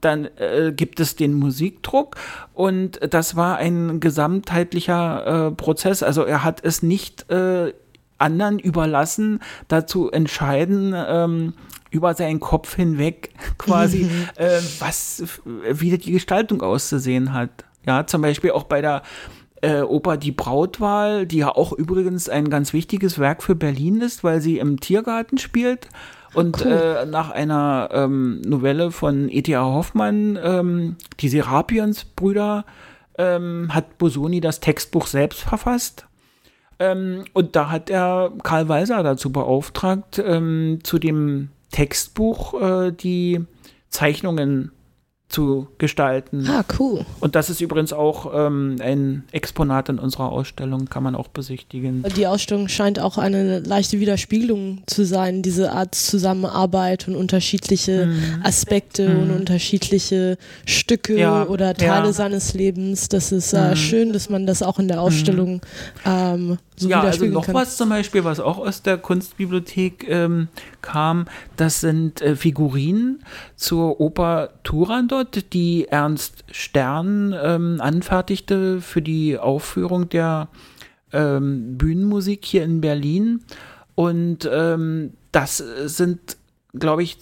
dann 0.00 0.26
äh, 0.36 0.72
gibt 0.74 1.00
es 1.00 1.16
den 1.16 1.34
Musikdruck 1.34 2.16
und 2.52 3.00
das 3.08 3.36
war 3.36 3.56
ein 3.56 4.00
gesamtheitlicher 4.00 5.48
äh, 5.48 5.50
Prozess. 5.52 6.02
Also 6.02 6.24
er 6.24 6.44
hat 6.44 6.62
es 6.62 6.82
nicht 6.82 7.30
äh, 7.30 7.72
anderen 8.18 8.58
überlassen, 8.58 9.40
dazu 9.68 10.10
entscheiden, 10.10 10.94
ähm, 10.94 11.54
über 11.90 12.14
seinen 12.14 12.40
Kopf 12.40 12.74
hinweg 12.74 13.30
quasi, 13.58 14.10
äh, 14.36 14.60
was, 14.78 15.22
wie 15.44 15.96
die 15.96 16.12
Gestaltung 16.12 16.62
auszusehen 16.62 17.32
hat. 17.32 17.64
Ja, 17.86 18.06
zum 18.06 18.22
Beispiel 18.22 18.50
auch 18.50 18.64
bei 18.64 18.80
der 18.80 19.02
äh, 19.64 19.82
Oper 19.82 20.16
Die 20.16 20.32
Brautwahl, 20.32 21.26
die 21.26 21.38
ja 21.38 21.48
auch 21.48 21.72
übrigens 21.72 22.28
ein 22.28 22.50
ganz 22.50 22.72
wichtiges 22.72 23.18
Werk 23.18 23.42
für 23.42 23.54
Berlin 23.54 24.00
ist, 24.00 24.22
weil 24.22 24.40
sie 24.40 24.58
im 24.58 24.78
Tiergarten 24.78 25.38
spielt. 25.38 25.88
Und 26.34 26.64
äh, 26.64 27.06
nach 27.06 27.30
einer 27.30 27.88
ähm, 27.92 28.40
Novelle 28.42 28.90
von 28.90 29.28
E.T.A. 29.28 29.62
Hoffmann, 29.62 30.38
ähm, 30.42 30.96
die 31.20 31.28
Serapions-Brüder, 31.28 32.64
ähm, 33.16 33.72
hat 33.72 33.98
Bosoni 33.98 34.40
das 34.40 34.60
Textbuch 34.60 35.06
selbst 35.06 35.40
verfasst. 35.40 36.06
Ähm, 36.80 37.24
und 37.32 37.54
da 37.54 37.70
hat 37.70 37.88
er 37.88 38.32
Karl 38.42 38.68
Walser 38.68 39.02
dazu 39.04 39.30
beauftragt, 39.30 40.20
ähm, 40.24 40.80
zu 40.82 40.98
dem 40.98 41.50
Textbuch 41.70 42.60
äh, 42.60 42.92
die 42.92 43.44
Zeichnungen 43.90 44.72
zu 45.28 45.66
gestalten. 45.78 46.46
Ah, 46.48 46.64
cool. 46.78 47.04
Und 47.20 47.34
das 47.34 47.50
ist 47.50 47.60
übrigens 47.60 47.92
auch 47.92 48.32
ähm, 48.34 48.76
ein 48.80 49.24
Exponat 49.32 49.88
in 49.88 49.98
unserer 49.98 50.30
Ausstellung, 50.30 50.84
kann 50.86 51.02
man 51.02 51.14
auch 51.14 51.28
besichtigen. 51.28 52.04
Die 52.16 52.26
Ausstellung 52.26 52.68
scheint 52.68 53.00
auch 53.00 53.18
eine 53.18 53.60
leichte 53.60 53.98
Widerspiegelung 53.98 54.82
zu 54.86 55.04
sein, 55.04 55.42
diese 55.42 55.72
Art 55.72 55.94
Zusammenarbeit 55.94 57.08
und 57.08 57.16
unterschiedliche 57.16 58.06
mhm. 58.06 58.42
Aspekte 58.44 59.08
mhm. 59.08 59.22
und 59.22 59.30
unterschiedliche 59.32 60.38
Stücke 60.66 61.18
ja, 61.18 61.46
oder 61.46 61.74
Teile 61.74 62.06
ja. 62.06 62.12
seines 62.12 62.54
Lebens. 62.54 63.08
Das 63.08 63.32
ist 63.32 63.52
äh, 63.54 63.70
mhm. 63.70 63.76
schön, 63.76 64.12
dass 64.12 64.30
man 64.30 64.46
das 64.46 64.62
auch 64.62 64.78
in 64.78 64.88
der 64.88 65.00
Ausstellung 65.00 65.62
ähm, 66.04 66.58
so 66.76 66.88
ja, 66.88 67.02
also 67.02 67.24
noch 67.26 67.46
kann. 67.46 67.54
was 67.54 67.76
zum 67.76 67.88
Beispiel, 67.88 68.24
was 68.24 68.40
auch 68.40 68.58
aus 68.58 68.82
der 68.82 68.98
Kunstbibliothek 68.98 70.06
ähm, 70.08 70.48
kam, 70.84 71.24
das 71.56 71.80
sind 71.80 72.20
äh, 72.20 72.36
Figurinen 72.36 73.24
zur 73.56 74.00
Oper 74.00 74.50
Turandot, 74.62 75.52
die 75.52 75.88
Ernst 75.88 76.44
Stern 76.52 77.34
ähm, 77.42 77.78
anfertigte 77.80 78.80
für 78.80 79.02
die 79.02 79.38
Aufführung 79.38 80.08
der 80.10 80.48
ähm, 81.12 81.78
Bühnenmusik 81.78 82.44
hier 82.44 82.64
in 82.64 82.82
Berlin. 82.82 83.40
Und 83.94 84.48
ähm, 84.52 85.14
das 85.32 85.56
sind, 85.56 86.36
glaube 86.74 87.02
ich, 87.02 87.18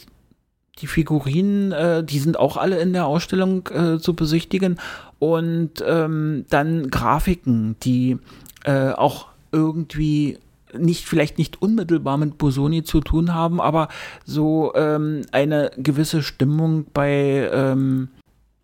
die 0.79 0.87
Figurinen, 0.87 1.71
äh, 1.73 2.03
die 2.03 2.19
sind 2.19 2.39
auch 2.39 2.57
alle 2.57 2.81
in 2.81 2.93
der 2.93 3.07
Ausstellung 3.07 3.69
äh, 3.69 3.99
zu 3.99 4.15
besichtigen. 4.15 4.81
Und 5.19 5.85
ähm, 5.87 6.47
dann 6.51 6.91
Grafiken, 6.91 7.77
die 7.83 8.19
äh, 8.65 8.91
auch 8.91 9.29
irgendwie 9.53 10.39
nicht, 10.79 11.07
vielleicht 11.07 11.39
nicht 11.39 11.61
unmittelbar 11.61 12.19
mit 12.19 12.39
Bosoni 12.39 12.85
zu 12.85 13.01
tun 13.01 13.35
haben, 13.35 13.61
aber 13.61 13.89
so 14.25 14.73
ähm, 14.75 15.23
eine 15.33 15.71
gewisse 15.77 16.23
Stimmung 16.23 16.87
bei, 16.93 17.51
ähm, 17.53 18.09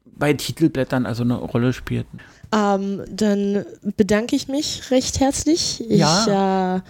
bei 0.05 0.33
Titelblättern 0.33 1.07
also 1.07 1.23
eine 1.23 1.37
Rolle 1.37 1.73
spielten. 1.73 2.19
Ähm, 2.53 3.03
dann 3.11 3.65
bedanke 3.97 4.35
ich 4.35 4.49
mich 4.49 4.91
recht 4.91 5.21
herzlich. 5.21 5.85
Ich 5.89 5.99
ja. 5.99 6.77
äh, 6.77 6.81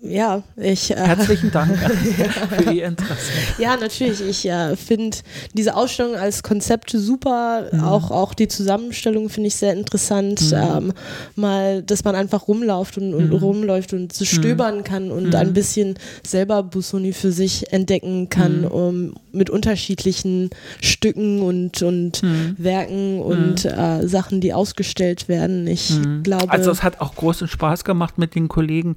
ja, 0.00 0.44
ich. 0.56 0.92
Äh, 0.92 0.96
Herzlichen 0.96 1.50
Dank 1.50 1.76
für 2.58 2.72
Ihr 2.72 2.86
Interesse. 2.86 3.32
Ja, 3.58 3.76
natürlich. 3.76 4.20
Ich 4.20 4.48
äh, 4.48 4.76
finde 4.76 5.16
diese 5.52 5.74
Ausstellung 5.74 6.14
als 6.14 6.44
Konzept 6.44 6.90
super. 6.90 7.68
Mhm. 7.72 7.80
Auch, 7.82 8.12
auch 8.12 8.34
die 8.34 8.46
Zusammenstellung 8.46 9.28
finde 9.28 9.48
ich 9.48 9.56
sehr 9.56 9.72
interessant. 9.72 10.52
Mhm. 10.52 10.56
Ähm, 10.56 10.92
mal, 11.34 11.82
dass 11.82 12.04
man 12.04 12.14
einfach 12.14 12.46
rumläuft 12.46 12.98
und, 12.98 13.14
und 13.14 13.30
mhm. 13.30 13.36
rumläuft 13.36 13.92
und 13.92 14.12
so 14.12 14.24
stöbern 14.24 14.84
kann 14.84 15.10
und 15.10 15.34
ein 15.34 15.48
mhm. 15.48 15.54
bisschen 15.54 15.98
selber 16.24 16.62
Busoni 16.62 17.12
für 17.12 17.32
sich 17.32 17.72
entdecken 17.72 18.28
kann, 18.28 18.60
mhm. 18.60 18.66
um 18.66 19.14
mit 19.32 19.50
unterschiedlichen 19.50 20.50
Stücken 20.80 21.42
und, 21.42 21.82
und 21.82 22.22
mhm. 22.22 22.54
Werken 22.58 23.20
und 23.20 23.64
äh, 23.64 24.06
Sachen, 24.06 24.40
die 24.40 24.52
ausgestellt 24.52 25.28
werden. 25.28 25.66
Ich 25.66 25.98
glaube. 26.22 26.50
Also 26.50 26.70
es 26.70 26.84
hat 26.84 27.00
auch 27.00 27.16
großen 27.16 27.48
Spaß 27.48 27.82
gemacht 27.82 28.18
mit 28.18 28.36
den 28.36 28.46
Kollegen 28.46 28.94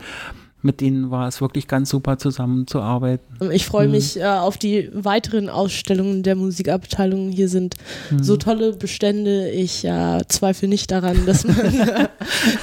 mit 0.62 0.82
denen 0.82 1.12
war 1.12 1.28
es 1.28 1.42
wirklich 1.42 1.68
ganz 1.68 1.90
super 1.90 2.18
zusammenzuarbeiten. 2.18 3.52
Ich 3.52 3.66
freue 3.66 3.88
mhm. 3.88 3.94
mich 3.94 4.20
äh, 4.20 4.26
auf 4.26 4.58
die 4.58 4.90
weiteren 4.94 5.50
Ausstellungen 5.50 6.24
der 6.24 6.36
Musikabteilung. 6.36 7.30
Hier 7.30 7.50
sind 7.50 7.76
mhm. 8.10 8.24
so 8.24 8.38
tolle 8.38 8.74
Bestände. 8.74 9.50
Ich 9.50 9.86
äh, 9.86 10.20
zweifle 10.28 10.68
nicht 10.68 10.92
daran, 10.92 11.26
dass 11.26 11.46
man 11.46 11.58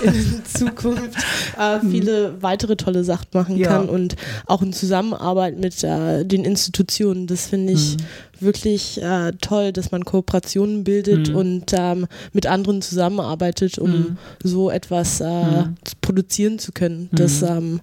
in 0.02 0.42
Zukunft 0.44 1.16
äh, 1.58 1.80
viele 1.80 2.32
mhm. 2.32 2.42
weitere 2.42 2.76
tolle 2.76 3.04
Sachen 3.04 3.28
machen 3.32 3.56
ja. 3.56 3.68
kann 3.68 3.88
und 3.88 4.16
auch 4.46 4.62
in 4.62 4.72
Zusammenarbeit 4.72 5.58
mit 5.58 5.82
äh, 5.82 6.24
den 6.24 6.44
Institutionen. 6.44 7.26
Das 7.26 7.46
finde 7.46 7.72
ich 7.72 7.96
mhm 7.96 8.27
wirklich 8.40 9.02
äh, 9.02 9.32
toll, 9.40 9.72
dass 9.72 9.90
man 9.90 10.04
Kooperationen 10.04 10.84
bildet 10.84 11.30
mhm. 11.30 11.36
und 11.36 11.64
ähm, 11.72 12.06
mit 12.32 12.46
anderen 12.46 12.82
zusammenarbeitet, 12.82 13.78
um 13.78 13.90
mhm. 13.90 14.18
so 14.42 14.70
etwas 14.70 15.20
äh, 15.20 15.24
mhm. 15.24 15.74
produzieren 16.00 16.58
zu 16.58 16.72
können. 16.72 17.08
Das 17.12 17.42
mhm. 17.42 17.48
ähm, 17.48 17.80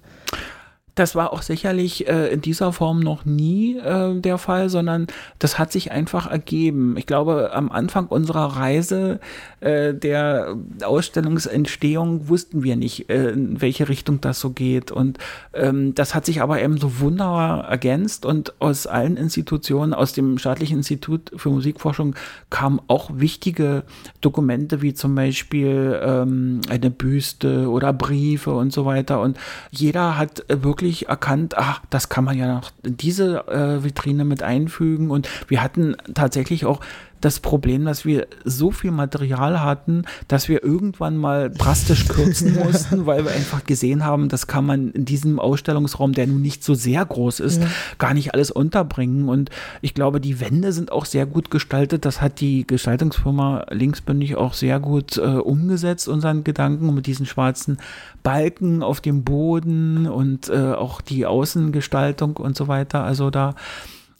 das 0.96 1.14
war 1.14 1.34
auch 1.34 1.42
sicherlich 1.42 2.08
äh, 2.08 2.28
in 2.32 2.40
dieser 2.40 2.72
Form 2.72 3.00
noch 3.00 3.26
nie 3.26 3.76
äh, 3.76 4.18
der 4.18 4.38
Fall, 4.38 4.70
sondern 4.70 5.06
das 5.38 5.58
hat 5.58 5.70
sich 5.70 5.92
einfach 5.92 6.28
ergeben. 6.28 6.96
Ich 6.96 7.04
glaube, 7.04 7.52
am 7.52 7.70
Anfang 7.70 8.06
unserer 8.06 8.56
Reise 8.56 9.20
äh, 9.66 9.94
der 9.94 10.56
Ausstellungsentstehung 10.84 12.28
wussten 12.28 12.62
wir 12.62 12.76
nicht, 12.76 13.10
äh, 13.10 13.30
in 13.30 13.60
welche 13.60 13.88
Richtung 13.88 14.20
das 14.20 14.38
so 14.38 14.50
geht. 14.50 14.92
Und 14.92 15.18
ähm, 15.54 15.94
das 15.94 16.14
hat 16.14 16.24
sich 16.24 16.40
aber 16.40 16.62
eben 16.62 16.78
so 16.78 17.00
wunderbar 17.00 17.64
ergänzt 17.68 18.24
und 18.24 18.60
aus 18.60 18.86
allen 18.86 19.16
Institutionen, 19.16 19.92
aus 19.92 20.12
dem 20.12 20.38
Staatlichen 20.38 20.76
Institut 20.78 21.32
für 21.36 21.50
Musikforschung 21.50 22.14
kamen 22.48 22.80
auch 22.86 23.10
wichtige 23.14 23.82
Dokumente, 24.20 24.82
wie 24.82 24.94
zum 24.94 25.16
Beispiel 25.16 26.00
ähm, 26.00 26.60
eine 26.68 26.90
Büste 26.90 27.68
oder 27.68 27.92
Briefe 27.92 28.52
und 28.52 28.72
so 28.72 28.84
weiter. 28.84 29.20
Und 29.20 29.36
jeder 29.72 30.16
hat 30.16 30.44
wirklich 30.48 31.08
erkannt, 31.08 31.56
ach, 31.56 31.80
das 31.90 32.08
kann 32.08 32.24
man 32.24 32.38
ja 32.38 32.54
noch 32.54 32.70
in 32.84 32.96
diese 32.96 33.48
äh, 33.48 33.82
Vitrine 33.82 34.24
mit 34.24 34.44
einfügen. 34.44 35.10
Und 35.10 35.28
wir 35.48 35.60
hatten 35.60 35.96
tatsächlich 36.14 36.66
auch 36.66 36.80
das 37.20 37.40
Problem, 37.40 37.84
dass 37.84 38.04
wir 38.04 38.26
so 38.44 38.70
viel 38.70 38.90
Material 38.90 39.60
hatten, 39.60 40.04
dass 40.28 40.48
wir 40.48 40.62
irgendwann 40.62 41.16
mal 41.16 41.50
drastisch 41.50 42.08
kürzen 42.08 42.54
mussten, 42.64 43.06
weil 43.06 43.24
wir 43.24 43.32
einfach 43.32 43.64
gesehen 43.64 44.04
haben, 44.04 44.28
das 44.28 44.46
kann 44.46 44.66
man 44.66 44.90
in 44.92 45.04
diesem 45.04 45.38
Ausstellungsraum, 45.38 46.12
der 46.12 46.26
nun 46.26 46.42
nicht 46.42 46.62
so 46.62 46.74
sehr 46.74 47.04
groß 47.04 47.40
ist, 47.40 47.62
ja. 47.62 47.68
gar 47.98 48.14
nicht 48.14 48.34
alles 48.34 48.50
unterbringen. 48.50 49.28
Und 49.28 49.50
ich 49.80 49.94
glaube, 49.94 50.20
die 50.20 50.40
Wände 50.40 50.72
sind 50.72 50.92
auch 50.92 51.04
sehr 51.04 51.26
gut 51.26 51.50
gestaltet. 51.50 52.04
Das 52.04 52.20
hat 52.20 52.40
die 52.40 52.66
Gestaltungsfirma 52.66 53.66
Linksbündig 53.70 54.36
auch 54.36 54.52
sehr 54.52 54.80
gut 54.80 55.16
äh, 55.16 55.20
umgesetzt, 55.20 56.08
unseren 56.08 56.44
Gedanken 56.44 56.94
mit 56.94 57.06
diesen 57.06 57.26
schwarzen 57.26 57.78
Balken 58.22 58.82
auf 58.82 59.00
dem 59.00 59.24
Boden 59.24 60.06
und 60.06 60.48
äh, 60.48 60.72
auch 60.72 61.00
die 61.00 61.26
Außengestaltung 61.26 62.36
und 62.36 62.56
so 62.56 62.68
weiter. 62.68 63.04
Also 63.04 63.30
da 63.30 63.54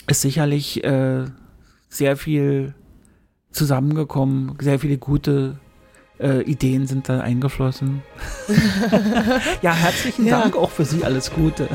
ist 0.07 0.21
sicherlich 0.21 0.85
äh, 0.85 1.25
sehr 1.89 2.17
viel 2.17 2.75
zusammengekommen. 3.57 4.57
Sehr 4.61 4.79
viele 4.79 4.99
gute 4.99 5.59
äh, 6.21 6.43
Ideen 6.43 6.87
sind 6.87 7.09
da 7.09 7.21
eingeflossen. 7.21 8.03
ja, 9.63 9.73
herzlichen 9.73 10.29
Dank 10.29 10.55
ja. 10.55 10.61
auch 10.61 10.71
für 10.71 10.85
Sie. 10.85 11.05
Alles 11.05 11.33
Gute. 11.33 11.69